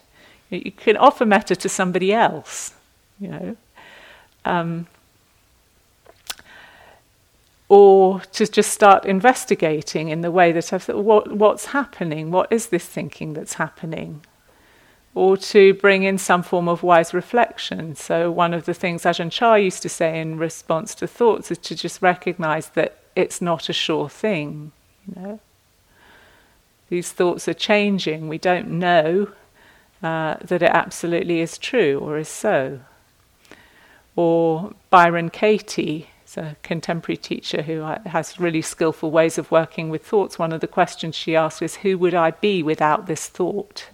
[0.49, 2.73] You can offer metta to somebody else,
[3.21, 3.57] you know.
[4.47, 4.87] Um,
[7.69, 12.31] or to just start investigating in the way that I've thought, what, what's happening?
[12.31, 14.25] What is this thinking that's happening?
[15.15, 17.97] Or to bring in some form of wise reflection.
[17.97, 21.59] So, one of the things Ajahn Chah used to say in response to thoughts is
[21.59, 24.73] to just recognize that it's not a sure thing.
[25.09, 25.41] You know?
[26.91, 28.29] These thoughts are changing.
[28.29, 29.29] We don't know
[30.03, 32.81] uh, that it absolutely is true or is so.
[34.15, 40.39] Or Byron Katie a contemporary teacher who has really skillful ways of working with thoughts.
[40.39, 43.89] One of the questions she asked is, Who would I be without this thought?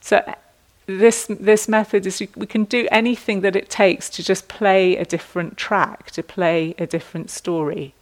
[0.00, 0.22] So,
[0.86, 5.04] this, this method is we can do anything that it takes to just play a
[5.04, 7.94] different track, to play a different story.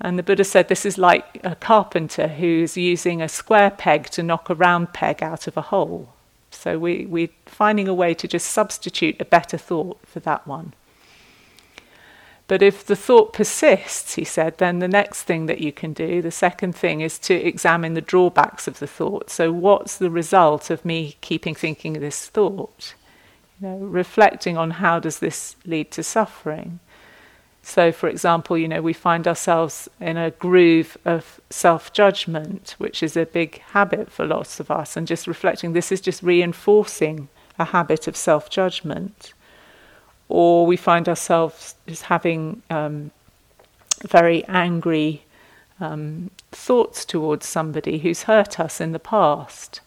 [0.00, 4.22] And the Buddha said this is like a carpenter who's using a square peg to
[4.24, 6.08] knock a round peg out of a hole.
[6.54, 10.74] So we, we're finding a way to just substitute a better thought for that one.
[12.48, 16.20] But if the thought persists, he said, then the next thing that you can do,
[16.20, 19.30] the second thing, is to examine the drawbacks of the thought.
[19.30, 22.94] So, what's the result of me keeping thinking this thought?
[23.60, 26.80] You know, reflecting on how does this lead to suffering?
[27.62, 33.02] So, for example, you know, we find ourselves in a groove of self judgment, which
[33.02, 37.28] is a big habit for lots of us, and just reflecting this is just reinforcing
[37.58, 39.32] a habit of self judgment.
[40.28, 43.12] Or we find ourselves just having um,
[44.08, 45.22] very angry
[45.78, 49.80] um, thoughts towards somebody who's hurt us in the past.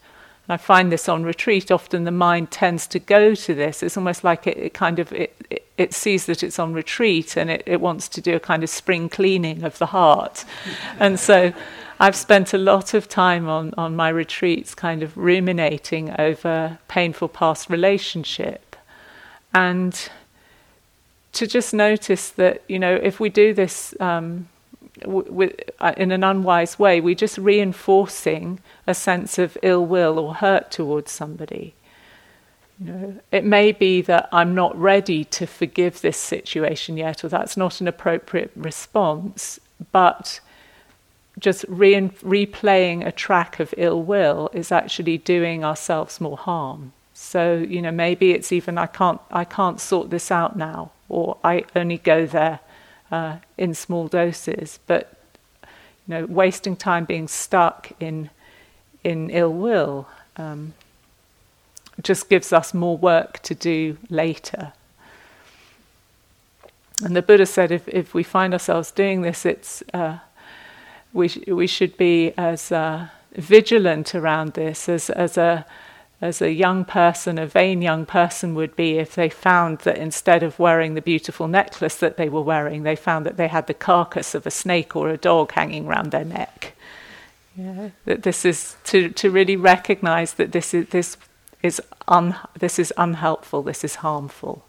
[0.48, 1.70] And I find this on retreat.
[1.70, 3.82] Often the mind tends to go to this.
[3.82, 7.36] It's almost like it, it kind of it, it, it, sees that it's on retreat
[7.36, 10.44] and it, wants to do a kind of spring cleaning of the heart.
[11.00, 11.52] and so
[11.98, 17.28] I've spent a lot of time on, on my retreats kind of ruminating over painful
[17.28, 18.76] past relationship.
[19.54, 20.10] And
[21.32, 24.48] to just notice that, you know, if we do this um,
[25.00, 30.34] w- uh, in an unwise way, we're just reinforcing a sense of ill will or
[30.34, 31.74] hurt towards somebody.
[32.78, 37.28] You know, it may be that I'm not ready to forgive this situation yet, or
[37.28, 39.58] that's not an appropriate response,
[39.92, 40.40] but
[41.38, 46.92] just re- replaying a track of ill will is actually doing ourselves more harm.
[47.14, 51.38] So, you know, maybe it's even I can't I can't sort this out now, or
[51.42, 52.60] I only go there
[53.10, 54.78] uh, in small doses.
[54.86, 55.12] But
[55.62, 55.68] you
[56.14, 58.30] know, wasting time being stuck in
[59.04, 60.74] in ill will um,
[62.02, 64.72] just gives us more work to do later.
[67.04, 70.18] And the Buddha said, if if we find ourselves doing this, it's uh,
[71.12, 75.66] we sh- we should be as uh, vigilant around this as as a
[76.20, 80.42] as a young person, a vain young person would be if they found that instead
[80.42, 83.74] of wearing the beautiful necklace that they were wearing, they found that they had the
[83.74, 86.74] carcass of a snake or a dog hanging round their neck.
[87.54, 91.16] Yeah, that this is to, to really recognize that this is this
[91.62, 94.64] is un, this is unhelpful, this is harmful.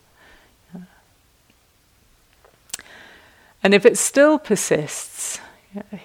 [3.64, 5.39] And if it still persists,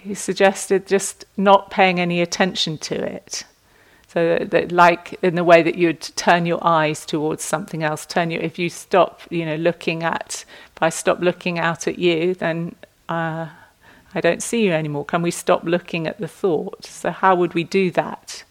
[0.03, 3.45] he suggested just not paying any attention to it.
[4.13, 8.31] So that, like in the way that you'd turn your eyes towards something else, turn
[8.31, 10.45] your if you stop, you know, looking at
[10.77, 12.75] if I stop looking out at you, then
[13.09, 13.47] uh,
[14.15, 15.07] I don't see you anymore.
[15.07, 16.85] Can we stop looking at the thought?
[16.85, 18.45] So how would we do that?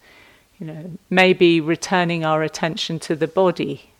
[0.58, 3.90] You know, maybe returning our attention to the body.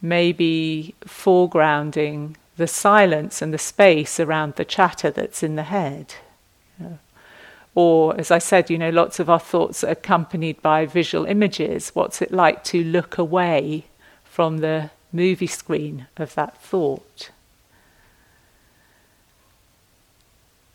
[0.00, 6.14] maybe foregrounding the silence and the space around the chatter that's in the head.
[7.76, 11.90] Or, as I said, you know, lots of our thoughts are accompanied by visual images.
[11.90, 13.84] What's it like to look away
[14.24, 17.30] from the movie screen of that thought?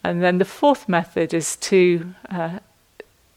[0.04, 2.60] And then the fourth method is to uh,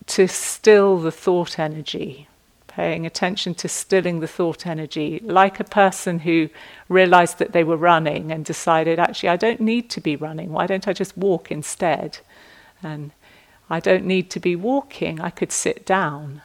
[0.09, 2.29] to still the thought energy,
[2.67, 6.51] paying attention to stilling the thought energy, like a person who
[6.91, 10.53] realized that they were running and decided, actually, I don't need to be running.
[10.53, 12.19] Why don't I just walk instead?
[12.83, 13.13] And
[13.71, 15.21] I don't need to be walking.
[15.21, 16.43] I could sit down.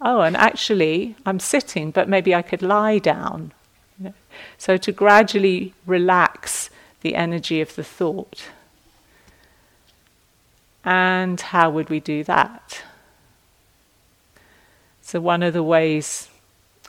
[0.00, 3.52] Oh, and actually, I'm sitting, but maybe I could lie down.
[4.58, 8.48] So to gradually relax the energy of the thought.
[10.84, 12.82] And how would we do that?
[15.02, 16.28] So, one of the ways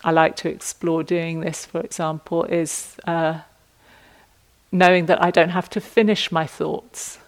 [0.04, 3.42] I like to explore doing this, for example, is uh,
[4.72, 7.20] knowing that I don't have to finish my thoughts.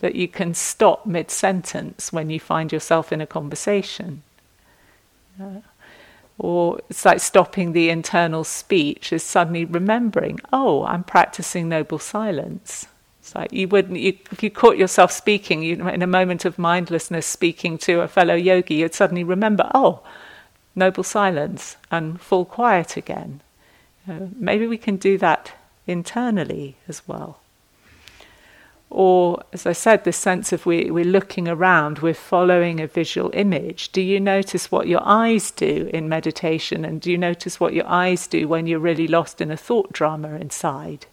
[0.00, 4.22] That you can stop mid sentence when you find yourself in a conversation.
[5.40, 5.60] Uh,
[6.40, 12.86] or it's like stopping the internal speech, is suddenly remembering, oh, I'm practicing noble silence.
[13.20, 16.58] It's like you wouldn't, you, if you caught yourself speaking, you, in a moment of
[16.58, 20.00] mindlessness, speaking to a fellow yogi, you'd suddenly remember, oh,
[20.74, 23.42] noble silence, and fall quiet again.
[24.08, 25.52] Uh, maybe we can do that
[25.86, 27.40] internally as well.
[28.90, 33.30] Or, as I said, this sense of we, we're looking around, we're following a visual
[33.32, 33.92] image.
[33.92, 36.84] Do you notice what your eyes do in meditation?
[36.84, 39.92] And do you notice what your eyes do when you're really lost in a thought
[39.92, 41.06] drama inside?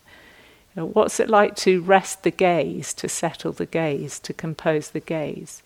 [0.78, 5.00] know, what's it like to rest the gaze, to settle the gaze, to compose the
[5.00, 5.64] gaze?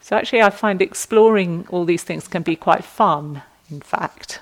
[0.00, 4.40] So, actually, I find exploring all these things can be quite fun, in fact.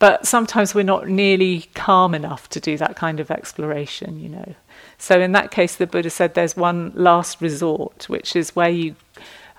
[0.00, 4.54] But sometimes we're not nearly calm enough to do that kind of exploration, you know.
[4.96, 8.96] So, in that case, the Buddha said there's one last resort, which is where you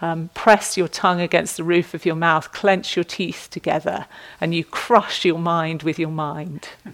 [0.01, 4.07] um, press your tongue against the roof of your mouth, clench your teeth together,
[4.41, 6.69] and you crush your mind with your mind.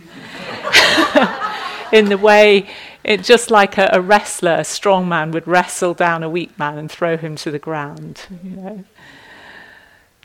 [1.94, 2.70] In the way,
[3.06, 6.78] it, just like a, a, wrestler, a strong man would wrestle down a weak man
[6.78, 8.26] and throw him to the ground.
[8.44, 8.84] You know.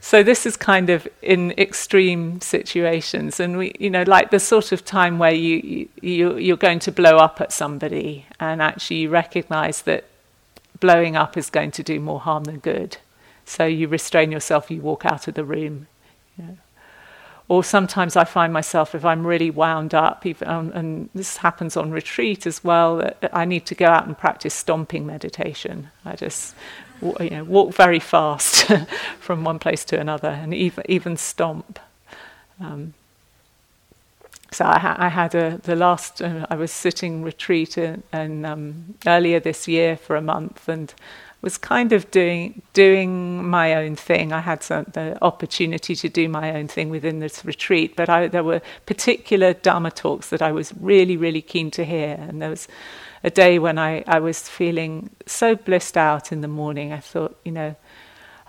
[0.05, 4.73] So this is kind of in extreme situations, and we, you know, like the sort
[4.73, 9.11] of time where you, you you're going to blow up at somebody, and actually you
[9.11, 10.05] recognise that
[10.81, 12.97] blowing up is going to do more harm than good.
[13.45, 15.87] So you restrain yourself, you walk out of the room.
[16.37, 16.59] You know.
[17.49, 21.77] Or sometimes I find myself, if I'm really wound up, even, um, and this happens
[21.77, 25.91] on retreat as well, I need to go out and practice stomping meditation.
[26.05, 26.55] I just
[27.03, 28.71] you know, walk very fast
[29.21, 31.79] from one place to another and even, even stomp.
[32.61, 32.95] Um,
[34.53, 38.45] so I, ha- I, had a, the last, uh, I was sitting retreat in, in
[38.45, 40.95] um, earlier this year for a month and
[41.43, 44.33] was kind of doing doing my own thing.
[44.33, 48.29] I had some, the opportunity to do my own thing within this retreat, but I,
[48.29, 52.17] there were particular Dharma talks that I was really, really keen to hear.
[52.17, 52.69] And there was
[53.25, 56.93] a day when I, I was feeling so blissed out in the morning.
[56.93, 57.75] I thought, you know,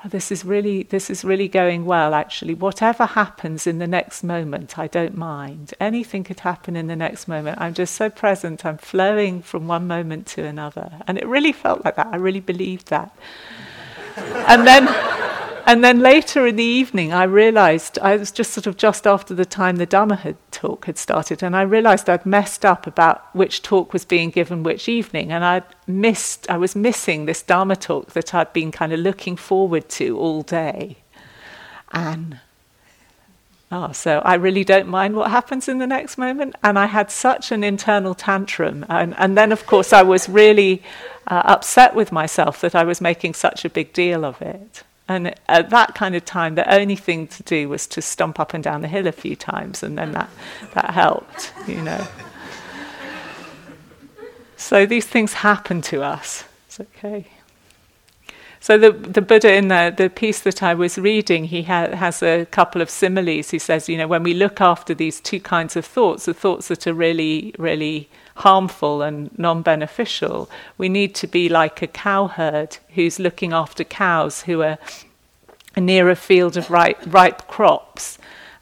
[0.04, 2.54] oh, this is really this is really going well actually.
[2.54, 5.74] Whatever happens in the next moment i don't mind.
[5.80, 7.60] Anything could happen in the next moment.
[7.60, 8.66] I'm just so present.
[8.66, 10.92] I'm flowing from one moment to another.
[11.08, 12.08] And it really felt like that.
[12.08, 13.16] I really believed that.
[14.48, 14.88] And then
[15.66, 19.34] and then later in the evening, I realized I was just sort of just after
[19.34, 23.36] the time the Dhamma had, talk had started, and I realized I'd messed up about
[23.36, 27.76] which talk was being given which evening, and I'd missed, I was missing this Dharma
[27.76, 30.98] talk that I'd been kind of looking forward to all day.
[31.92, 32.40] And
[33.76, 36.56] Oh, so I really don't mind what happens in the next moment.
[36.64, 38.86] And I had such an internal tantrum.
[38.88, 40.84] And, and then, of course, I was really
[41.26, 44.84] uh, upset with myself that I was making such a big deal of it.
[45.08, 48.54] And at that kind of time, the only thing to do was to stomp up
[48.54, 50.30] and down the hill a few times, and then that,
[50.74, 52.08] that helped, you know.
[54.56, 56.46] So these things happen to us.
[56.68, 57.28] It's okay.
[58.64, 62.24] So the the Buddha in the the piece that I was reading, he ha- has
[62.24, 63.50] a couple of similes.
[63.50, 66.70] He says, you know, when we look after these two kinds of thoughts, the thoughts
[66.70, 68.08] that are really really
[68.38, 74.62] harmful and non-beneficial, we need to be like a cowherd who's looking after cows who
[74.62, 74.78] are
[75.76, 78.18] near a field of ripe, ripe crops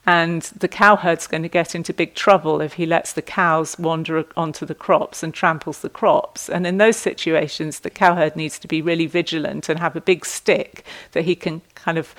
[0.05, 4.25] and the cowherd's going to get into big trouble if he lets the cows wander
[4.35, 6.49] onto the crops and tramples the crops.
[6.49, 10.25] And in those situations, the cowherd needs to be really vigilant and have a big
[10.25, 12.15] stick that he can kind of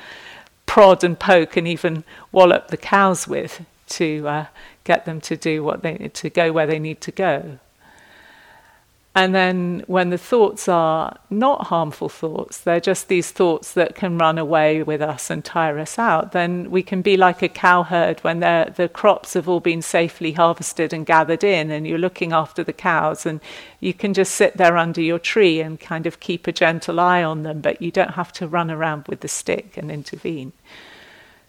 [0.66, 4.46] prod and poke and even wallop the cows with to uh,
[4.84, 7.58] get them to do what they to go where they need to go.
[9.14, 14.16] And then when the thoughts are not harmful thoughts, they're just these thoughts that can
[14.16, 18.20] run away with us and tire us out, then we can be like a cowherd
[18.20, 22.64] when the crops have all been safely harvested and gathered in, and you're looking after
[22.64, 23.42] the cows, and
[23.80, 27.22] you can just sit there under your tree and kind of keep a gentle eye
[27.22, 30.52] on them, but you don't have to run around with the stick and intervene.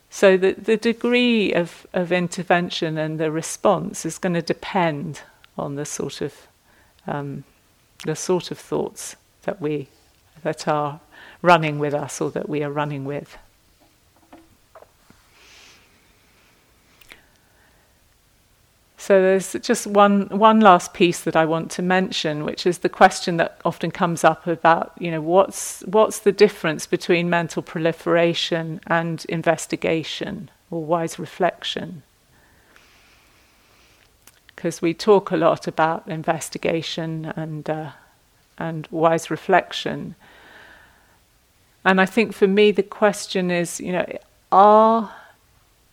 [0.10, 5.22] So the, the degree of, of intervention and the response is going to depend
[5.58, 6.48] on the sort of
[7.08, 7.46] um,
[8.06, 9.88] the sort of thoughts that we
[10.44, 11.00] that are
[11.42, 13.38] running with us or that we are running with.
[18.98, 22.88] So there's just one one last piece that I want to mention, which is the
[22.88, 28.80] question that often comes up about, you know, what's what's the difference between mental proliferation
[28.88, 32.04] and investigation or wise reflection?
[34.64, 37.92] Because we talk a lot about investigation and uh,
[38.58, 40.16] and wise reflection.
[41.84, 44.06] And I think for me, the question is, you know,
[44.54, 45.14] are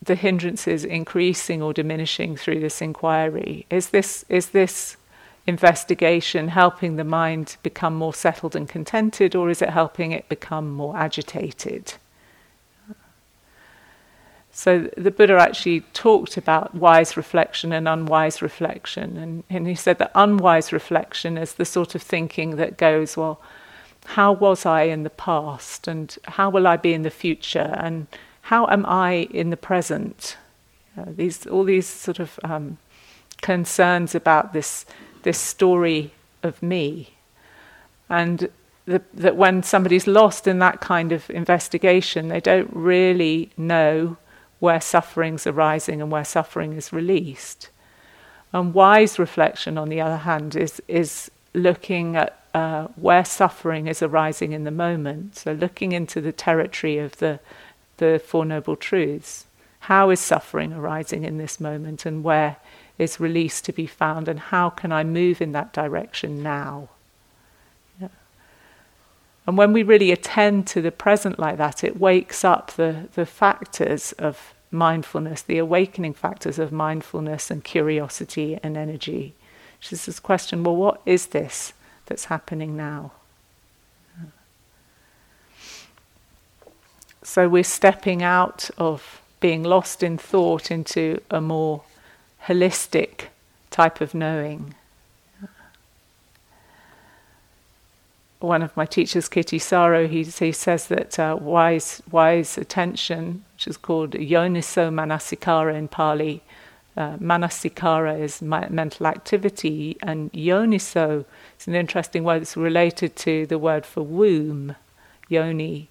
[0.00, 3.66] the hindrances increasing or diminishing through this inquiry?
[3.70, 4.96] Is this is this
[5.48, 10.70] investigation helping the mind become more settled and contented, or is it helping it become
[10.70, 11.94] more agitated?
[14.60, 19.16] So the Buddha actually talked about wise reflection and unwise reflection.
[19.16, 23.40] And, and he said that unwise reflection is the sort of thinking that goes, well,
[24.04, 25.88] how was I in the past?
[25.88, 27.74] And how will I be in the future?
[27.78, 28.06] And
[28.42, 30.36] how am I in the present?
[30.94, 32.76] Uh, these, all these sort of um,
[33.40, 34.84] concerns about this,
[35.22, 37.14] this story of me.
[38.10, 38.50] And
[38.84, 44.18] the, that when somebody's lost in that kind of investigation, they don't really know
[44.60, 47.70] where suffering's arising and where suffering is released.
[48.52, 54.02] And wise reflection, on the other hand, is, is looking at uh, where suffering is
[54.02, 55.36] arising in the moment.
[55.36, 57.40] So, looking into the territory of the,
[57.98, 59.46] the Four Noble Truths.
[59.84, 62.56] How is suffering arising in this moment, and where
[62.98, 66.90] is release to be found, and how can I move in that direction now?
[69.46, 73.26] And when we really attend to the present like that, it wakes up the, the
[73.26, 79.34] factors of mindfulness, the awakening factors of mindfulness and curiosity and energy.
[79.78, 81.72] Which is this question well, what is this
[82.06, 83.12] that's happening now?
[87.22, 91.82] So we're stepping out of being lost in thought into a more
[92.46, 93.26] holistic
[93.70, 94.74] type of knowing.
[98.40, 103.76] One of my teachers, Kittisaro, he, he says that uh, wise, wise attention, which is
[103.76, 106.42] called yoniso manasikara in Pali,
[106.96, 111.24] uh, manasikara is mental activity, and yoniso
[111.58, 112.42] is an interesting word.
[112.42, 114.74] It's related to the word for womb,
[115.28, 115.88] yoni.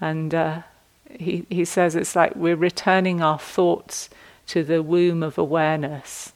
[0.00, 0.62] And uh,
[1.10, 4.10] he, he says it's like we're returning our thoughts
[4.48, 6.32] to the womb of awareness.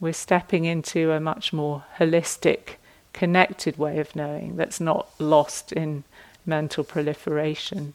[0.00, 2.76] We're stepping into a much more holistic
[3.12, 6.04] connected way of knowing that's not lost in
[6.46, 7.94] mental proliferation.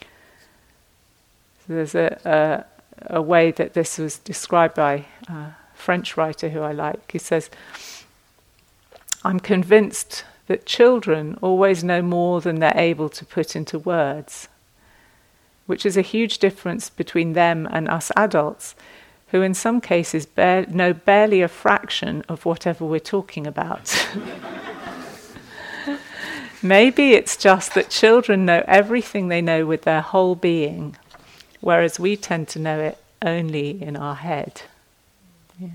[0.00, 2.66] So there's a,
[3.08, 7.12] a, a, way that this was described by a French writer who I like.
[7.12, 7.50] He says,
[9.24, 14.48] I'm convinced that children always know more than they're able to put into words,
[15.66, 18.74] which is a huge difference between them and us adults
[19.30, 24.08] who in some cases know barely a fraction of whatever we're talking about.
[26.62, 30.96] Maybe it's just that children know everything they know with their whole being,
[31.60, 34.62] whereas we tend to know it only in our head.
[35.58, 35.68] Yeah.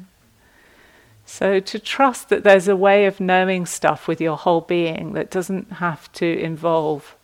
[1.26, 5.32] So, to trust that there's a way of knowing stuff with your whole being that
[5.32, 7.16] doesn't have to involve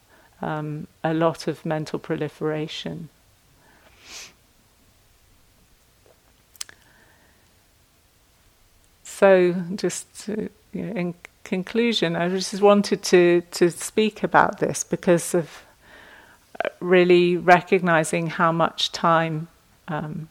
[0.42, 3.10] um, a lot of mental proliferation.
[9.20, 11.14] So, just you know, in
[11.44, 15.66] conclusion, I just wanted to, to speak about this because of
[16.64, 19.50] uh, really recognizing how much time
[19.90, 20.30] um,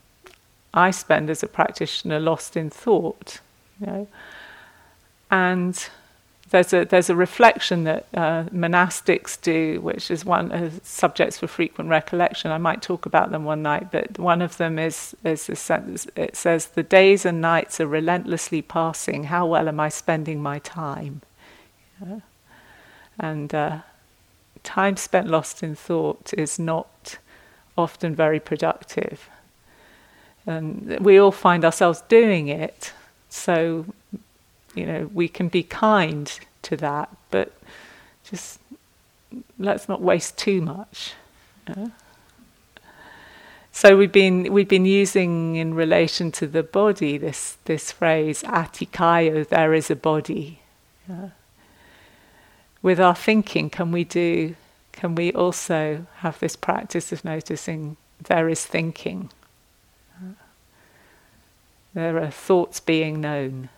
[0.73, 3.41] I spend as a practitioner lost in thought.
[3.79, 4.09] You know?
[5.31, 5.89] And
[6.51, 11.47] there's a there's a reflection that uh, monastics do, which is one of subjects for
[11.47, 12.51] frequent recollection.
[12.51, 16.07] I might talk about them one night, but one of them is is this sentence.
[16.17, 19.25] It says, "The days and nights are relentlessly passing.
[19.25, 21.21] How well am I spending my time?"
[22.01, 22.21] Yeah.
[23.19, 23.79] And uh,
[24.63, 27.19] time spent lost in thought is not
[27.77, 29.29] often very productive.
[30.47, 32.93] And we all find ourselves doing it,
[33.29, 33.85] so
[34.75, 37.53] you know we can be kind to that, but
[38.25, 38.61] just
[39.59, 41.15] let's not waste too much.
[43.73, 48.89] So we've been we've been using in relation to the body this this phrase atthi
[48.91, 50.61] kayo there is a body.
[52.83, 54.55] With our thinking, can we do?
[54.93, 59.31] Can we also have this practice of noticing there is thinking?
[61.95, 63.69] There are thoughts being known.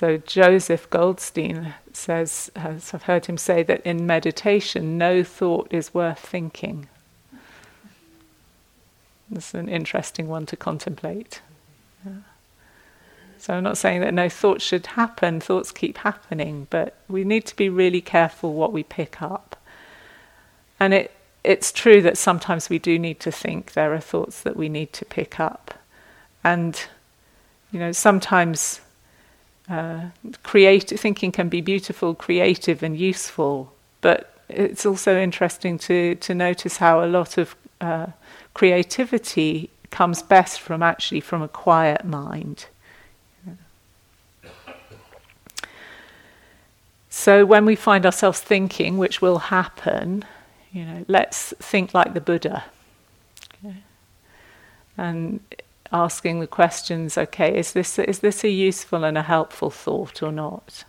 [0.00, 6.20] So Joseph Goldstein says, I've heard him say, that in meditation, no thought is worth
[6.20, 6.88] thinking.
[9.30, 11.42] That's an interesting one to contemplate.
[13.36, 17.44] So I'm not saying that no thoughts should happen, thoughts keep happening, but we need
[17.44, 19.56] to be really careful what we pick up.
[20.80, 21.12] And it,
[21.44, 24.94] it's true that sometimes we do need to think, there are thoughts that we need
[24.94, 25.74] to pick up.
[26.42, 26.82] And,
[27.70, 28.80] you know, sometimes
[29.70, 30.10] uh,
[30.42, 37.04] thinking can be beautiful, creative, and useful, but it's also interesting to to notice how
[37.04, 38.08] a lot of uh,
[38.52, 42.66] creativity comes best from actually from a quiet mind.
[47.12, 50.24] So when we find ourselves thinking, which will happen,
[50.72, 52.64] you know, let's think like the Buddha.
[53.64, 53.76] Okay?
[54.96, 55.40] And
[55.92, 60.32] asking the questions okay is this is this a useful and a helpful thought or
[60.32, 60.84] not?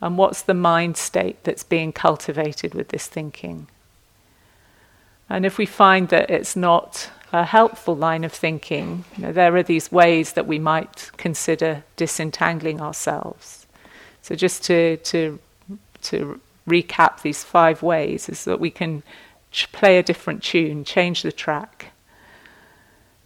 [0.00, 3.68] And what's the mind state that's being cultivated with this thinking?
[5.28, 9.54] And if we find that it's not a helpful line of thinking you know, there
[9.56, 13.66] are these ways that we might consider disentangling ourselves.
[14.22, 15.38] So just to to
[16.02, 19.02] to recap these five ways is that we can
[19.50, 21.92] ch- play a different tune change the track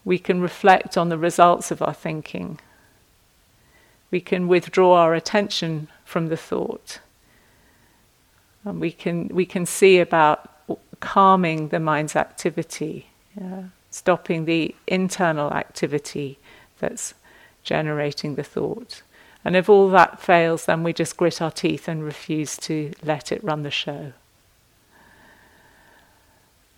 [0.05, 2.59] we can reflect on the results of our thinking.
[4.11, 7.01] We can withdraw our attention from the thought.
[8.65, 10.51] And we can, we can see about
[11.01, 13.09] calming the mind's activity,
[13.41, 16.39] yeah, stopping the internal activity
[16.79, 17.15] that's
[17.63, 19.03] generating the thought.
[19.45, 23.33] And if all that fails, then we just grit our teeth and refuse to let
[23.33, 24.13] it run the show.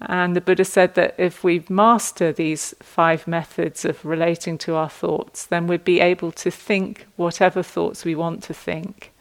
[0.07, 4.89] And the Buddha said that if we master these five methods of relating to our
[4.89, 9.13] thoughts, then we'd be able to think whatever thoughts we want to think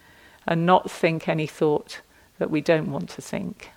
[0.47, 2.01] and not think any thought
[2.39, 3.69] that we don't want to think.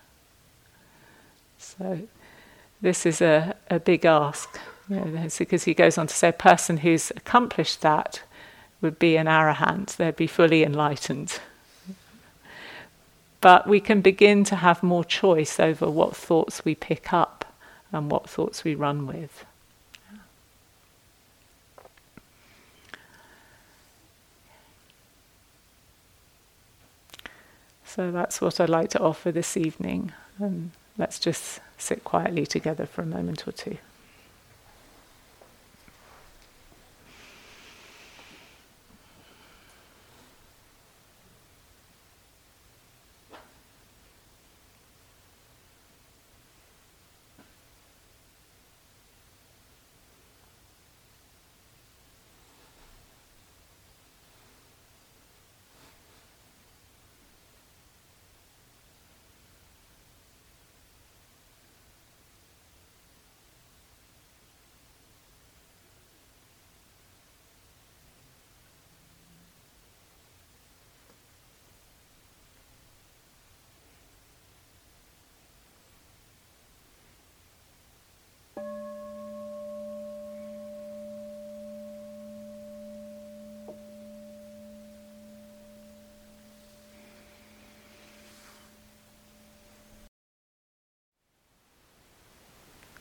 [1.59, 2.09] So,
[2.81, 4.59] this is a, a big ask.
[4.89, 8.23] You know, because he goes on to say a person who's accomplished that
[8.81, 11.41] would be an arahant, they'd be fully enlightened
[13.45, 17.45] but we can begin to have more choice over what thoughts we pick up
[17.93, 19.45] and what thoughts we run with.
[27.85, 30.15] So that's what I'd like to offer this evening.
[30.39, 33.77] And let's just sit quietly together for a moment or two.